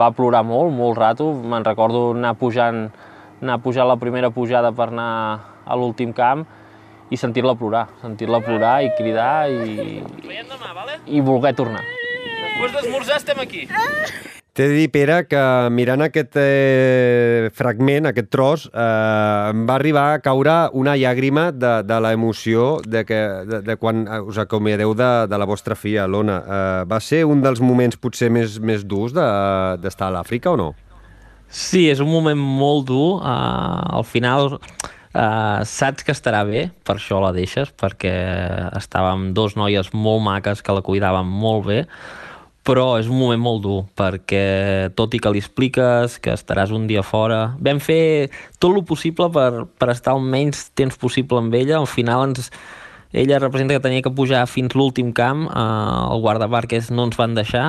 [0.00, 1.30] va plorar molt, molt rato.
[1.32, 2.90] Me'n recordo anar pujant
[3.40, 6.46] anar a pujar la primera pujada per anar a l'últim camp
[7.10, 10.98] i sentir-la plorar, sentir-la plorar i cridar i, demà, vale?
[11.06, 11.84] i voler tornar.
[11.84, 13.68] Després d'esmorzar estem aquí.
[14.56, 20.04] T'he de dir, Pere, que mirant aquest eh, fragment, aquest tros, eh, em va arribar
[20.14, 23.18] a caure una llàgrima de, de l'emoció de, que,
[23.50, 26.38] de, de quan us acomiadeu de, de la vostra filla, l'Ona.
[26.40, 30.56] Eh, va ser un dels moments potser més, més durs d'estar de, a l'Àfrica o
[30.56, 30.72] no?
[31.52, 33.20] Sí, és un moment molt dur.
[33.20, 38.16] Uh, al final uh, saps que estarà bé, per això la deixes, perquè
[38.80, 41.82] estàvem dos noies molt maques que la cuidaven molt bé,
[42.66, 46.88] però és un moment molt dur, perquè tot i que li expliques que estaràs un
[46.90, 51.54] dia fora, vam fer tot el possible per, per estar el menys temps possible amb
[51.54, 52.50] ella, al final ens,
[53.16, 57.36] ella representa que tenia que pujar fins l'últim camp, eh, el guardabarques no ens van
[57.38, 57.68] deixar,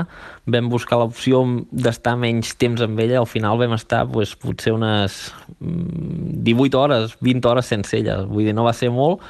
[0.49, 5.27] vam buscar l'opció d'estar menys temps amb ella, al final vam estar pues, potser unes
[5.61, 9.21] 18 mm, hores, 20 hores sense ella, vull dir, no va ser molt,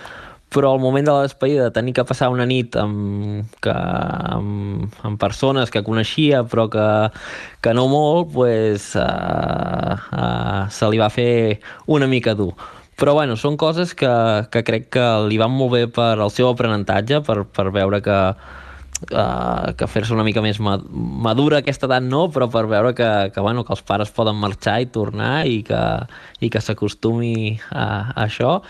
[0.53, 5.19] però al moment de la despedida tenir que passar una nit amb, que, amb, amb
[5.19, 6.87] persones que coneixia però que,
[7.61, 12.53] que no molt pues, uh, uh, se li va fer una mica dur.
[12.97, 14.09] Però bueno, són coses que,
[14.49, 18.17] que crec que li van molt bé per al seu aprenentatge, per, per veure que,
[19.11, 23.43] uh, que fer-se una mica més madura aquesta edat no, però per veure que, que,
[23.43, 25.83] bueno, que els pares poden marxar i tornar i que,
[26.41, 28.61] i que s'acostumi a, a això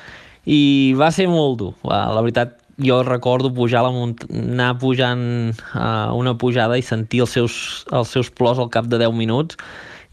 [0.48, 1.74] i va ser molt dur.
[1.84, 7.34] La veritat, jo recordo pujar la munt anar pujant uh, una pujada i sentir els
[7.34, 7.60] seus,
[7.92, 9.58] els seus plors al cap de 10 minuts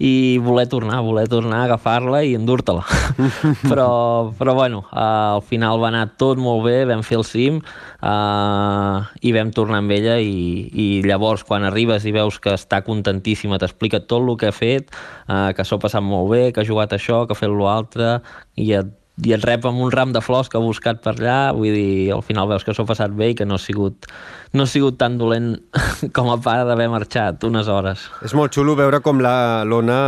[0.03, 2.83] i voler tornar, voler tornar a agafar-la i endur-te-la.
[3.71, 7.61] però, però bueno, uh, al final va anar tot molt bé, vam fer el cim
[7.61, 12.83] uh, i vam tornar amb ella i, i llavors quan arribes i veus que està
[12.83, 14.91] contentíssima, t'explica tot el que ha fet,
[15.29, 18.19] uh, que s'ho ha passat molt bé, que ha jugat això, que ha fet l'altre
[18.59, 18.91] i et
[19.23, 22.11] i et rep amb un ram de flors que ha buscat per allà, vull dir,
[22.11, 24.09] al final veus que s'ho ha passat bé i que no ha sigut,
[24.53, 25.53] no ha sigut tan dolent
[26.17, 28.09] com a pare d'haver marxat unes hores.
[28.27, 30.01] És molt xulo veure com l'Ona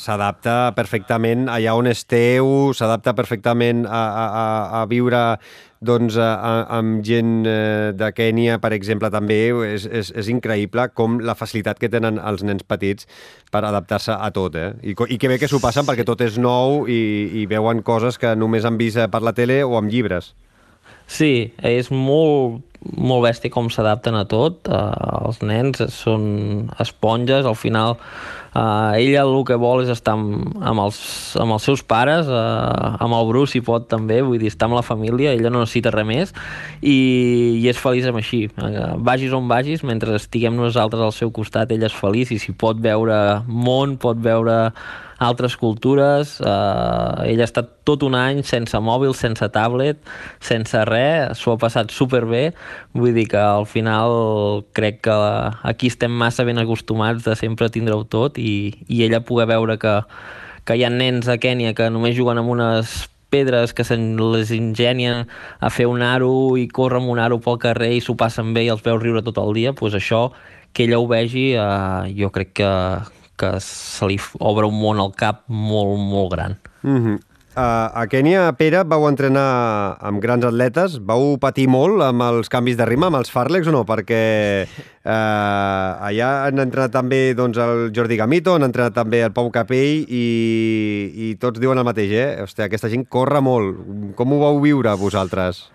[0.00, 4.46] s'adapta perfectament allà on esteu, s'adapta perfectament a, a,
[4.80, 5.22] a viure
[5.82, 6.30] doncs, a,
[6.78, 9.40] amb gent eh, de Kènia, per exemple, també
[9.72, 13.08] és, és, és increïble com la facilitat que tenen els nens petits
[13.52, 14.70] per adaptar-se a tot, eh?
[14.82, 17.02] I, I que bé que s'ho passen perquè tot és nou i,
[17.42, 20.32] i veuen coses que només han vist per la tele o amb llibres.
[21.10, 22.62] Sí, és molt,
[22.96, 24.68] molt bèstia com s'adapten a tot.
[24.68, 27.98] Uh, els nens són esponges, al final
[28.52, 30.98] Uh, ella el que vol és estar amb, amb, els,
[31.40, 34.76] amb els seus pares, uh, amb el Bruce si pot també, vull dir, estar amb
[34.76, 36.34] la família, ella no necessita res més.
[36.80, 36.96] I,
[37.62, 38.44] i és feliç amb així.
[38.60, 42.34] Uh, vagis on vagis, mentre estiguem nosaltres al seu costat, ella és feliç.
[42.36, 43.16] I si pot veure
[43.48, 44.58] món, pot veure
[45.22, 46.36] altres cultures.
[46.40, 50.00] Eh, ella ha estat tot un any sense mòbil, sense tablet,
[50.42, 52.50] sense res, s'ho ha passat superbé.
[52.94, 55.16] Vull dir que al final crec que
[55.72, 59.96] aquí estem massa ben acostumats de sempre tindre-ho tot i, i ella poder veure que,
[60.66, 64.50] que hi ha nens a Kènia que només juguen amb unes pedres que se les
[64.52, 65.24] ingenien
[65.58, 68.66] a fer un aro i córrer amb un aro pel carrer i s'ho passen bé
[68.66, 70.26] i els veus riure tot el dia, doncs això
[70.76, 72.70] que ella ho vegi eh, jo crec que,
[73.36, 76.58] que se li obre un món al cap molt, molt gran.
[76.82, 77.20] Mm -hmm.
[77.52, 82.78] Uh, a Kènia, Pere, vau entrenar amb grans atletes, vau patir molt amb els canvis
[82.78, 83.82] de ritme, amb els Farlex o no?
[83.84, 84.20] Perquè
[84.64, 85.10] uh,
[86.08, 90.24] allà han entrenat també doncs, el Jordi Gamito, han entrenat també el Pau Capell i,
[91.12, 92.26] i tots diuen el mateix, eh?
[92.40, 93.84] Hòstia, aquesta gent corre molt.
[94.16, 95.66] Com ho vau viure vosaltres?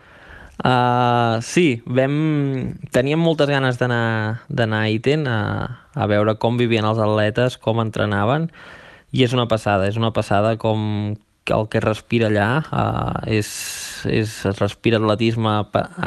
[0.57, 2.73] Uh, sí, vam...
[2.89, 5.39] teníem moltes ganes d'anar a Iten a,
[5.93, 8.49] a veure com vivien els atletes, com entrenaven,
[9.13, 11.15] i és una passada, és una passada com
[11.47, 13.47] el que respira allà uh, és,
[14.09, 15.53] és, es respira atletisme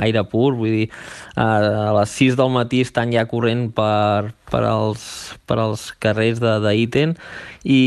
[0.03, 0.89] aire pur, vull dir,
[1.37, 5.07] uh, a les 6 del matí estan ja corrent per, per, als,
[5.49, 7.17] per als carrers d'Iten
[7.65, 7.81] i,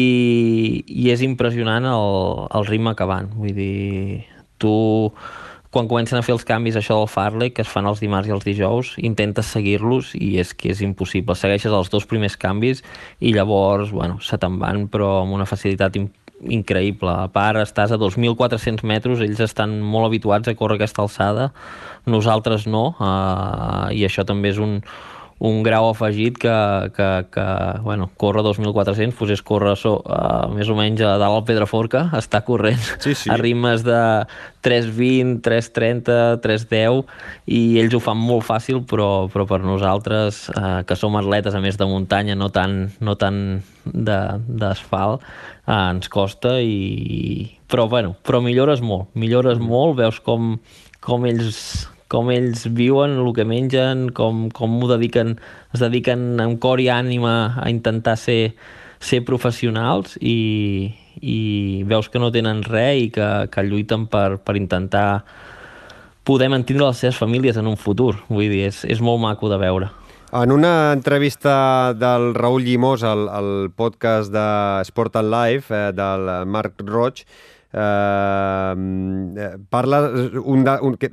[0.87, 4.25] i és impressionant el, el ritme que van, vull dir,
[4.57, 4.73] tu
[5.73, 8.33] quan comencen a fer els canvis, això del Farley, que es fan els dimarts i
[8.35, 11.33] els dijous, intentes seguir-los i és que és impossible.
[11.35, 12.83] Segueixes els dos primers canvis
[13.19, 17.09] i llavors, bueno, se te'n van, però amb una facilitat increïble.
[17.09, 21.49] A part, estàs a 2.400 metres, ells estan molt habituats a córrer aquesta alçada,
[22.05, 24.77] nosaltres no, uh, i això també és un,
[25.43, 26.53] un grau afegit que,
[26.95, 27.43] que, que
[27.83, 32.05] bueno, corre 2.400, pues és córrer so, uh, més o menys a dalt al Pedraforca,
[32.21, 33.27] està corrent Sí, sí.
[33.27, 33.97] a ritmes de
[34.63, 37.03] 3.20, 3.30, 3.10
[37.51, 41.61] i ells ho fan molt fàcil, però, però per nosaltres, eh, que som atletes a
[41.63, 43.41] més de muntanya, no tant, no tant
[43.83, 45.25] de- d'asfalt,
[45.67, 47.57] eh, ens costa i...
[47.67, 50.55] Però, bueno, però millores molt, millores molt, veus com,
[51.03, 55.35] com ells com ells viuen, el que mengen, com, com ho dediquen,
[55.73, 58.53] es dediquen amb cor i ànima a intentar ser,
[59.01, 61.39] ser professionals i, i
[61.89, 65.23] veus que no tenen res i que, que lluiten per, per intentar
[66.23, 68.13] poder mantenir les seves famílies en un futur.
[68.29, 69.89] Vull dir, és, és molt maco de veure.
[70.33, 74.45] En una entrevista del Raül Llimós al, al podcast de
[74.87, 77.21] Sport and Life eh, del Marc Roig,
[77.73, 79.99] eh, parla
[80.43, 81.09] un de, un, que,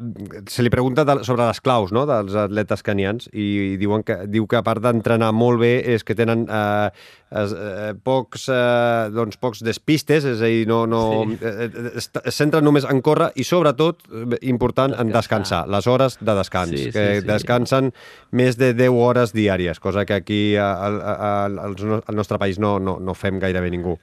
[0.47, 2.07] se li pregunta de, sobre les claus no?
[2.09, 6.17] dels atletes canians i diuen que, diu que a part d'entrenar molt bé és que
[6.19, 6.91] tenen eh,
[7.31, 11.37] es, eh, pocs, eh, doncs, pocs despistes, és a dir, no, no, Sí.
[11.41, 11.47] sí.
[11.47, 15.65] eh, es, es centren només en córrer i sobretot, eh, important, en Descansar.
[15.65, 17.27] descansar, les hores de descans, Sí, sí, que sí.
[17.27, 17.93] descansen
[18.33, 22.79] més de 10 hores diàries, cosa que aquí al, al, al, al nostre país no,
[22.81, 23.99] no, no fem gairebé ningú.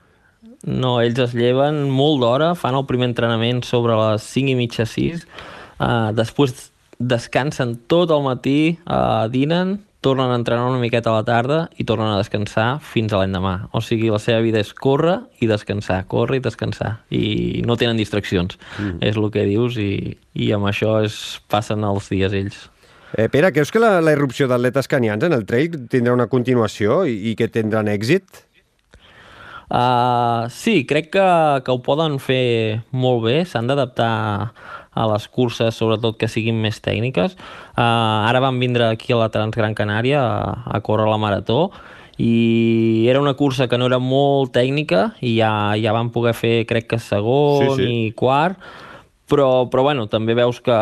[0.66, 4.88] No, ells es lleven molt d'hora, fan el primer entrenament sobre les 5 i mitja
[4.90, 5.28] 6,
[5.78, 11.26] uh, després descansen tot el matí, uh, dinen, tornen a entrenar una miqueta a la
[11.26, 13.68] tarda i tornen a descansar fins a l'endemà.
[13.76, 16.94] O sigui, la seva vida és córrer i descansar, córrer i descansar.
[17.10, 18.98] I no tenen distraccions, mm.
[19.10, 22.68] és el que dius, i, i amb això es passen els dies ells.
[23.16, 27.06] Eh, Pere, creus que la, la irrupció d'atletes canians en el trail tindrà una continuació
[27.08, 28.47] i, i que tindran èxit?
[29.68, 31.28] Uh, sí, crec que,
[31.66, 34.14] que ho poden fer molt bé, s'han d'adaptar
[34.98, 37.36] a les curses, sobretot que siguin més tècniques.
[37.76, 41.68] Uh, ara van vindre aquí a la Transgran Canària a, a córrer la marató
[42.18, 46.66] i era una cursa que no era molt tècnica i ja, ja van poder fer,
[46.66, 47.90] crec que segon Sí, sí.
[48.08, 48.58] i quart,
[49.30, 50.78] però, però bueno, també veus que,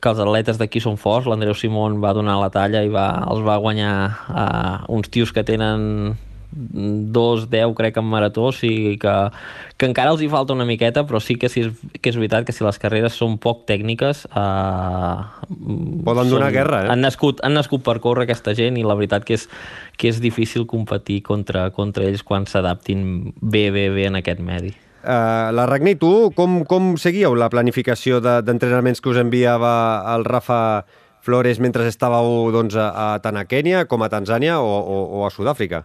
[0.00, 1.28] que els atletes d'aquí són forts.
[1.28, 3.92] L'Andreu Simón va donar la talla i va, els va guanyar
[4.30, 6.14] uh, uns tios que tenen
[6.54, 9.14] 2-10 crec en marató, o sigui que,
[9.76, 12.46] que encara els hi falta una miqueta, però sí que, sí, és- que és veritat
[12.46, 15.16] que si les carreres són poc tècniques eh,
[16.06, 16.90] Poden donar guerra, eh?
[16.92, 19.48] Han nascut, han nascut per córrer aquesta gent i la veritat que és,
[19.96, 24.74] que és difícil competir contra, contra ells quan s'adaptin bé, bé, bé en aquest medi.
[25.06, 30.02] Uh, la Ragnar i tu, com, com seguíeu la planificació de- d'entrenaments que us enviava
[30.16, 30.84] el Rafa
[31.26, 35.24] Flores mentre estàveu doncs, a, a, tant a Kènia com a Tanzània o, o, o
[35.26, 35.84] a Sud-àfrica?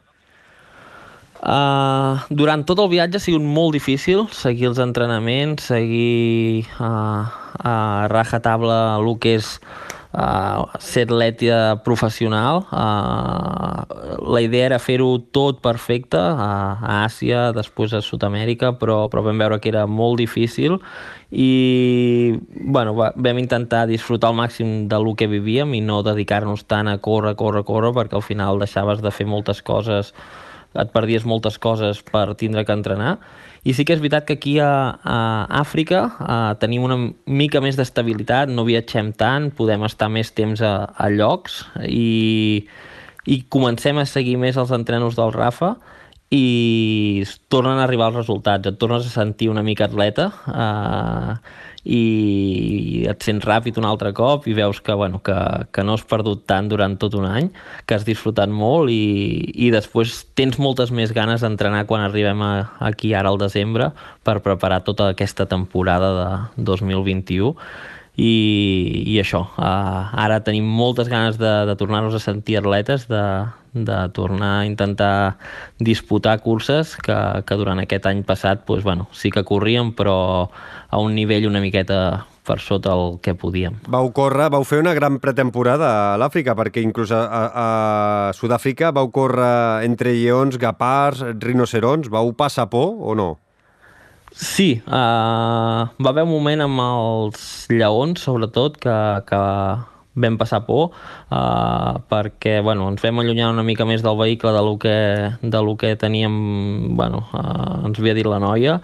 [1.41, 7.25] Uh, durant tot el viatge ha sigut molt difícil seguir els entrenaments, seguir uh,
[7.57, 7.73] a
[8.13, 9.55] rajatabla el que és
[10.13, 12.61] uh, ser atleta professional.
[12.69, 19.25] Uh, la idea era fer-ho tot perfecte uh, a Àsia, després a Sud-amèrica, però, però
[19.25, 20.77] vam veure que era molt difícil
[21.31, 26.67] i bueno, va, vam intentar disfrutar al màxim de lo que vivíem i no dedicar-nos
[26.67, 30.13] tant a córrer, córrer, córrer, perquè al final deixaves de fer moltes coses
[30.71, 33.17] et perdies moltes coses per tindre que entrenar.
[33.67, 35.17] I sí que és veritat que aquí a, a
[35.59, 36.97] Àfrica a, tenim una
[37.29, 42.65] mica més d'estabilitat, no viatgem tant, podem estar més temps a, a llocs i,
[43.29, 45.75] i comencem a seguir més els entrenos del Rafa
[46.31, 51.33] i tornen a arribar els resultats, et tornes a sentir una mica atleta eh,
[51.83, 55.35] i et sents ràpid un altre cop i veus que, bueno, que,
[55.73, 57.49] que no has perdut tant durant tot un any,
[57.89, 62.51] que has disfrutat molt i, i després tens moltes més ganes d'entrenar quan arribem a,
[62.91, 63.89] aquí ara al desembre
[64.23, 66.29] per preparar tota aquesta temporada de
[66.69, 67.55] 2021
[68.21, 68.33] i,
[69.07, 73.23] i això, uh, ara tenim moltes ganes de, de tornar-nos a sentir atletes, de,
[73.73, 75.37] de tornar a intentar
[75.79, 77.15] disputar curses que,
[77.47, 80.49] que durant aquest any passat pues, bueno, sí que corríem però
[80.89, 83.77] a un nivell una miqueta per sota el que podíem.
[83.91, 88.91] Vau córrer, vau fer una gran pretemporada a l'Àfrica, perquè inclús a, a, a Sud-àfrica
[88.95, 92.09] vau córrer entre lleons, gapars, rinocerons.
[92.11, 93.29] Vau passar por o no?
[94.31, 99.41] Sí, uh, va haver un moment amb els lleons, sobretot, que, que
[100.13, 100.91] vam passar por,
[101.31, 104.95] uh, perquè bueno, ens vam allunyar una mica més del vehicle de lo que,
[105.41, 108.79] de lo que teníem, bueno, uh, ens havia dit la noia,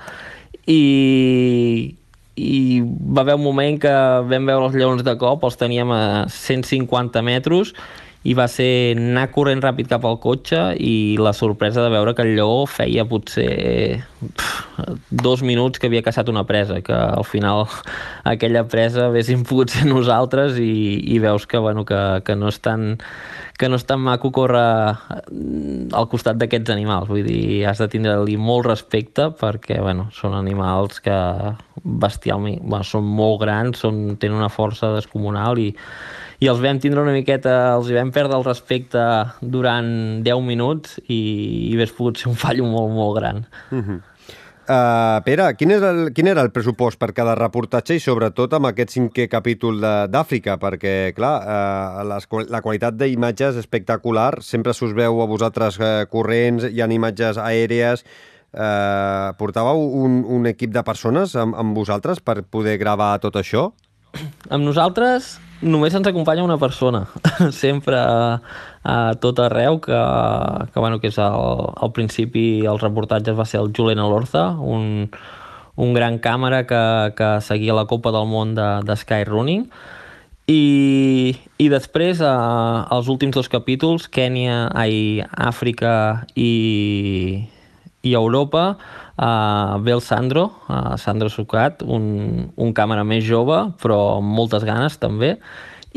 [0.67, 1.95] i,
[2.35, 3.93] i va haver un moment que
[4.31, 7.73] vam veure els lleons de cop, els teníem a 150 metres,
[8.25, 12.25] i va ser anar corrent ràpid cap al cotxe i la sorpresa de veure que
[12.25, 14.67] el lleó feia potser pff,
[15.09, 17.65] dos minuts que havia caçat una presa, que al final
[18.33, 22.59] aquella presa haguéssim pogut ser nosaltres i, i veus que, bueno, que, que no és
[22.63, 22.95] tan
[23.57, 25.21] que no és tan maco córrer eh,
[25.97, 27.07] al costat d'aquests animals.
[27.09, 31.17] Vull dir, has de tindre-li molt respecte perquè, bueno, són animals que
[31.81, 35.71] bestialment, bueno, són molt grans, són, tenen una força descomunal i,
[36.39, 39.01] i els vam tindre una miqueta, els hi vam perdre el respecte
[39.41, 39.87] durant
[40.25, 41.17] 10 minuts i,
[41.71, 43.45] i hagués pogut ser un fallo molt, molt gran.
[43.71, 43.99] Uh -huh.
[44.67, 48.67] Uh, Pere, quin, és el, quin era el pressupost per cada reportatge i sobretot amb
[48.67, 49.79] aquest cinquè capítol
[50.11, 50.57] d'Àfrica?
[50.59, 56.03] Perquè, clar, uh, les, la qualitat d'imatges és espectacular, sempre s'us veu a vosaltres uh,
[56.11, 58.03] corrents, hi ha imatges aèries...
[58.57, 63.73] Uh, portàveu un, un equip de persones amb, amb vosaltres per poder gravar tot això?
[64.49, 67.05] Amb nosaltres només ens acompanya una persona,
[67.51, 68.39] sempre a,
[68.83, 69.99] a tot arreu, que,
[70.71, 75.09] que, bueno, que és el, al principi els reportatges va ser el Julian Alorza, un,
[75.75, 76.81] un gran càmera que,
[77.17, 79.67] que seguia la Copa del Món de, de Sky Running,
[80.47, 82.29] i, i després, eh,
[82.95, 84.69] els últims dos capítols, Kènia,
[85.49, 87.43] Àfrica i,
[88.07, 88.77] i Europa,
[89.17, 94.61] Uh, ve el Sandro, uh, Sandro Sucat, un, un càmera més jove, però amb moltes
[94.67, 95.39] ganes també,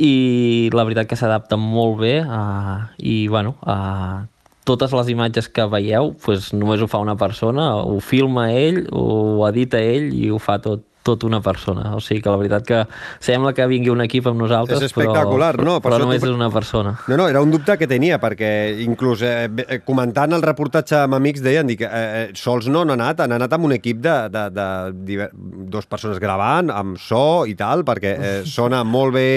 [0.01, 4.25] i la veritat que s'adapta molt bé uh, i bueno, uh,
[4.65, 9.45] totes les imatges que veieu pues, només ho fa una persona, ho filma ell, ho
[9.49, 11.95] edita ell i ho fa tot, tot una persona.
[11.97, 12.81] O sigui que la veritat que
[13.25, 15.77] sembla que vingui un equip amb nosaltres, és espectacular, però, no?
[15.81, 16.95] Per però només és una persona.
[17.09, 18.51] No, no, era un dubte que tenia, perquè
[18.85, 22.95] inclús eh, eh, comentant el reportatge amb amics deien dic, eh, eh, sols no han
[22.97, 24.69] anat, han anat amb un equip de, de, de,
[25.09, 25.31] de
[25.73, 29.31] dues persones gravant, amb so i tal, perquè eh, sona molt bé,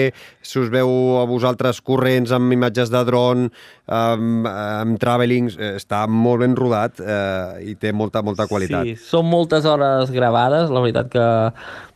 [0.44, 0.90] si us veu
[1.22, 3.48] a vosaltres corrents amb imatges de dron,
[3.86, 8.86] amb, amb travelings, eh, està molt ben rodat eh, i té molta, molta qualitat.
[8.86, 11.26] Sí, són moltes hores gravades, la veritat que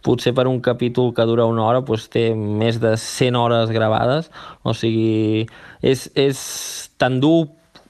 [0.05, 4.29] potser per un capítol que dura una hora doncs té més de 100 hores gravades,
[4.63, 5.47] o sigui,
[5.83, 6.43] és, és
[7.01, 7.49] tan dur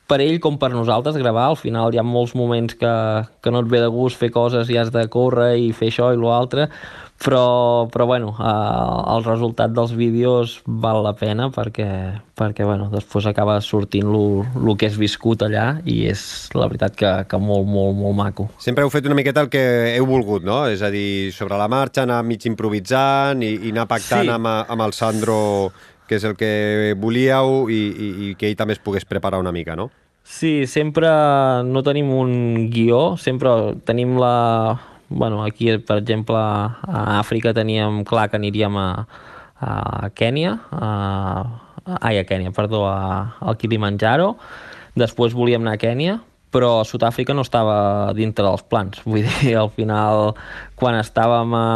[0.09, 2.94] per ell com per nosaltres gravar, al final hi ha molts moments que,
[3.44, 6.09] que no et ve de gust fer coses i has de córrer i fer això
[6.14, 6.70] i l'altre,
[7.25, 11.89] però, però bueno, eh, el resultat dels vídeos val la pena perquè,
[12.39, 16.23] perquè bueno, després acaba sortint el que és viscut allà i és
[16.55, 18.49] la veritat que, que molt, molt, molt maco.
[18.62, 19.64] Sempre heu fet una miqueta el que
[19.97, 20.62] heu volgut, no?
[20.71, 24.35] És a dir, sobre la marxa, anar mig improvisant i, i anar pactant sí.
[24.39, 25.39] amb, amb el Sandro,
[26.09, 29.53] que és el que volíeu, i, i, i que ell també es pogués preparar una
[29.53, 29.91] mica, no?
[30.29, 31.09] Sí, sempre
[31.64, 34.77] no tenim un guió, sempre tenim la,
[35.09, 38.88] bueno, aquí, per exemple, a Àfrica teníem clar que aniríem a,
[39.61, 40.88] a Kènia, a,
[42.00, 44.36] ai, a Kènia, perdó, a, al Kilimanjaro,
[44.98, 46.18] després volíem anar a Kènia,
[46.52, 49.02] però Sud-àfrica no estava dintre dels plans.
[49.04, 50.32] Vull dir, al final,
[50.80, 51.66] quan estàvem a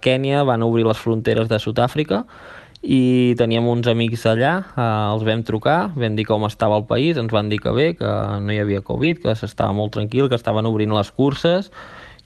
[0.00, 2.24] Kènia, van obrir les fronteres de Sud-àfrica
[2.82, 4.84] i teníem uns amics allà, eh,
[5.14, 8.12] els vam trucar, vam dir com estava el país, ens van dir que bé, que
[8.42, 11.70] no hi havia Covid, que s'estava molt tranquil, que estaven obrint les curses,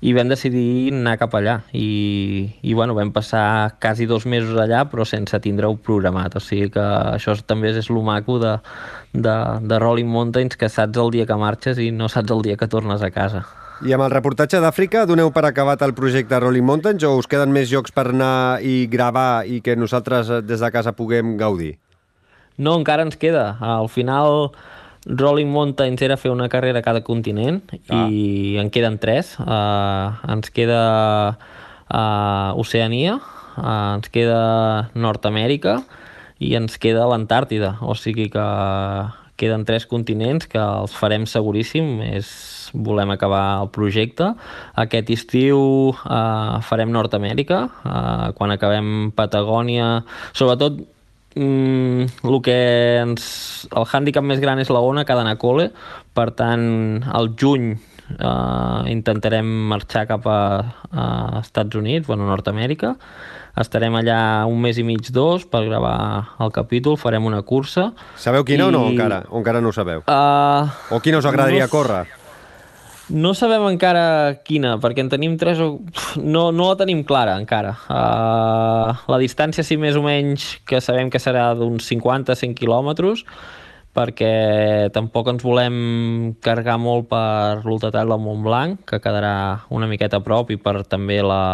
[0.05, 4.84] i vam decidir anar cap allà i, i bueno, vam passar quasi dos mesos allà
[4.90, 6.84] però sense tindre-ho programat o sigui que
[7.14, 8.57] això també és el maco de,
[9.12, 12.59] de, de Rolling Mountains que saps el dia que marxes i no saps el dia
[12.61, 13.47] que tornes a casa
[13.84, 17.53] i amb el reportatge d'Àfrica, doneu per acabat el projecte Rolling Mountains o us queden
[17.53, 21.74] més jocs per anar i gravar i que nosaltres des de casa puguem gaudir?
[22.57, 23.59] No, encara ens queda.
[23.61, 24.49] Al final
[25.07, 28.07] Rolling Mountains era fer una carrera a cada continent ah.
[28.11, 29.36] i en queden tres.
[29.38, 30.80] Uh, ens queda
[31.86, 33.20] uh, Oceania,
[33.57, 35.78] uh, ens queda Nord-Amèrica
[36.42, 37.76] i ens queda l'Antàrtida.
[37.86, 38.46] O sigui que
[39.36, 42.00] queden tres continents que els farem seguríssim.
[42.02, 42.28] És,
[42.74, 44.32] volem acabar el projecte.
[44.74, 45.61] Aquest estiu
[45.94, 47.62] uh, farem Nord-Amèrica.
[47.86, 50.02] Uh, quan acabem Patagònia...
[50.34, 50.82] Sobretot
[51.37, 52.57] Mm, el que
[53.03, 53.26] ens...
[53.76, 55.68] El hàndicap més gran és la ona que ha d'anar a col·le,
[56.16, 60.41] per tant, al juny eh, intentarem marxar cap a,
[60.91, 61.07] a
[61.43, 62.95] Estats Units, bueno, Nord-Amèrica,
[63.61, 64.18] estarem allà
[64.49, 65.97] un mes i mig, dos, per gravar
[66.45, 67.91] el capítol, farem una cursa.
[68.20, 68.68] Sabeu quina i...
[68.68, 69.24] o no, encara?
[69.30, 70.05] O encara no ho sabeu?
[70.09, 71.72] Uh, o quina us agradaria no...
[71.72, 72.05] córrer?
[73.07, 75.76] No sabem encara quina, perquè en tenim tres o...
[76.18, 77.76] No, no la tenim clara encara.
[77.86, 83.22] Uh, la distància, sí, més o menys, que sabem que serà d'uns 50-100 quilòmetres,
[83.96, 85.76] perquè tampoc ens volem
[86.42, 89.36] carregar molt per l'ultratat del Montblanc, que quedarà
[89.70, 91.44] una miqueta a prop, i per també la,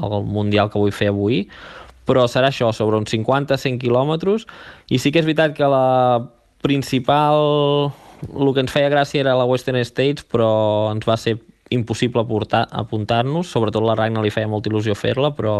[0.00, 1.44] el Mundial que vull fer avui,
[2.08, 4.48] però serà això, sobre uns 50-100 quilòmetres,
[4.88, 6.24] i sí que és veritat que la
[6.64, 7.92] principal
[8.28, 11.38] el que ens feia gràcia era la Western States, però ens va ser
[11.72, 15.54] impossible apuntar-nos, sobretot la Ragnar li feia molta il·lusió fer-la, però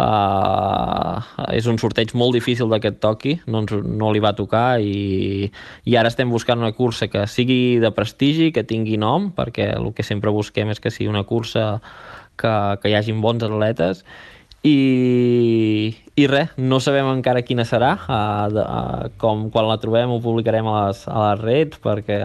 [0.00, 1.20] Uh,
[1.52, 5.50] és un sorteig molt difícil d'aquest toqui, no, ens, no li va tocar i,
[5.84, 9.90] i ara estem buscant una cursa que sigui de prestigi, que tingui nom, perquè el
[9.92, 11.82] que sempre busquem és que sigui una cursa
[12.40, 14.00] que, que hi hagin bons atletes
[14.66, 20.12] i, i res, no sabem encara quina serà uh, de, uh, com quan la trobem
[20.12, 22.20] ho publicarem a les, a les redes perquè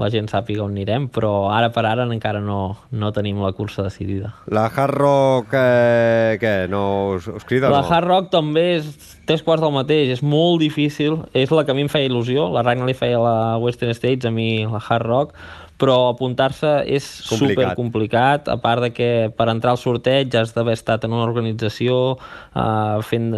[0.00, 3.84] la gent sàpiga on anirem, però ara per ara encara no, no tenim la cursa
[3.84, 4.32] decidida.
[4.48, 6.82] La Hard Rock, eh, què, no
[7.16, 7.88] us, us crida La no?
[7.90, 8.88] Hard Rock també és
[9.28, 12.48] tres quarts del mateix, és molt difícil, és la que a mi em feia il·lusió,
[12.54, 15.36] la Ragnar li feia la Western States, a mi la Hard Rock,
[15.80, 17.50] però apuntar-se és Complicat.
[17.50, 21.24] super complicat, a part de que per entrar al sorteig has d'haver estat en una
[21.24, 23.30] organització uh, fent,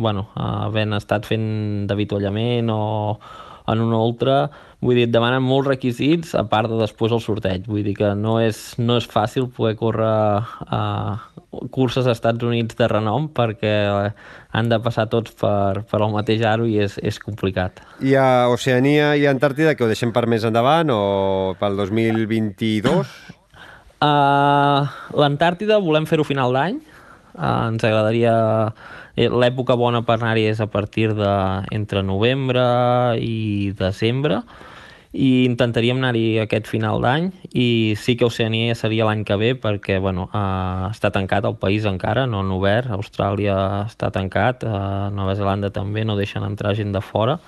[0.00, 1.48] bueno, havent estat fent
[1.90, 2.84] d'avituallament o
[3.68, 4.38] en una altra,
[4.84, 8.10] vull dir, et demanen molts requisits a part de després el sorteig, vull dir que
[8.18, 10.10] no és, no és fàcil poder córrer
[10.76, 10.80] a
[11.72, 13.72] curses als Estats Units de renom perquè
[14.54, 17.80] han de passar tots per, per el mateix aro i és, és complicat.
[18.04, 21.00] I a Oceania i Antàrtida, que ho deixem per més endavant o
[21.60, 23.14] pel 2022?
[24.04, 24.84] Uh,
[25.16, 26.82] L'Antàrtida volem fer-ho final d'any,
[27.38, 28.36] uh, ens agradaria...
[29.16, 31.32] eh, L'època bona per anar-hi és a partir de
[31.72, 32.64] entre novembre
[33.22, 34.42] i desembre
[35.14, 40.00] i intentaríem anar-hi aquest final d'any i sí que Oceania seria l'any que ve perquè
[40.02, 43.54] bueno, uh, està tancat el país encara, no han obert, Austràlia
[43.84, 47.38] està tancat, uh, Nova Zelanda també, no deixen entrar gent de fora.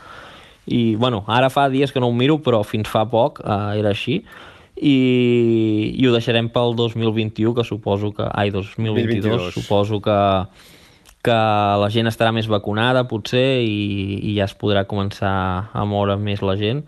[0.67, 3.91] I bueno, ara fa dies que no ho miro però fins fa poc uh, era
[3.91, 4.21] així.
[4.77, 4.97] I,
[5.97, 8.29] i ho deixarem pel 2021 que suposo que...
[8.31, 9.53] Ai, 2022, 2022.
[9.59, 10.19] suposo que
[11.27, 15.33] que la gent estarà més vacunada potser i, i ja es podrà començar
[15.75, 16.85] a moure més la gent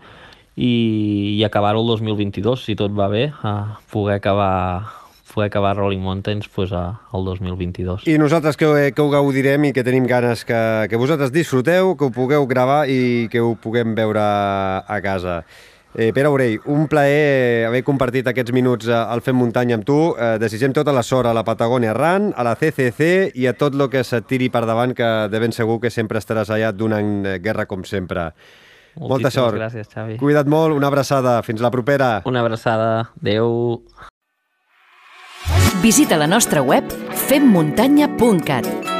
[0.59, 4.99] i, i acabar-ho el 2022 si tot va bé, a poder acabar
[5.29, 8.07] poder acabar Rolling Mountains pues, a, el 2022.
[8.09, 12.09] I nosaltres que, que ho gaudirem i que tenim ganes que, que vosaltres disfruteu, que
[12.09, 15.43] ho pugueu gravar i que ho puguem veure a casa.
[15.95, 19.97] Eh, Pere Aurell, un plaer haver compartit aquests minuts eh, al Fem Muntanya amb tu.
[20.13, 23.77] Eh, desitgem tota la sort a la Patagònia Run, a la CCC i a tot
[23.77, 27.23] el que se't tiri per davant, que de ben segur que sempre estaràs allà donant
[27.25, 28.31] eh, guerra com sempre.
[28.95, 29.57] Molta Moltíssimes sort.
[29.57, 30.17] gràcies, Xavi.
[30.17, 31.41] Cuida't molt, una abraçada.
[31.43, 32.21] Fins la propera.
[32.25, 33.09] Una abraçada.
[33.21, 33.83] Adéu.
[35.81, 36.83] Visita la nostra web
[37.29, 38.98] femmuntanya.cat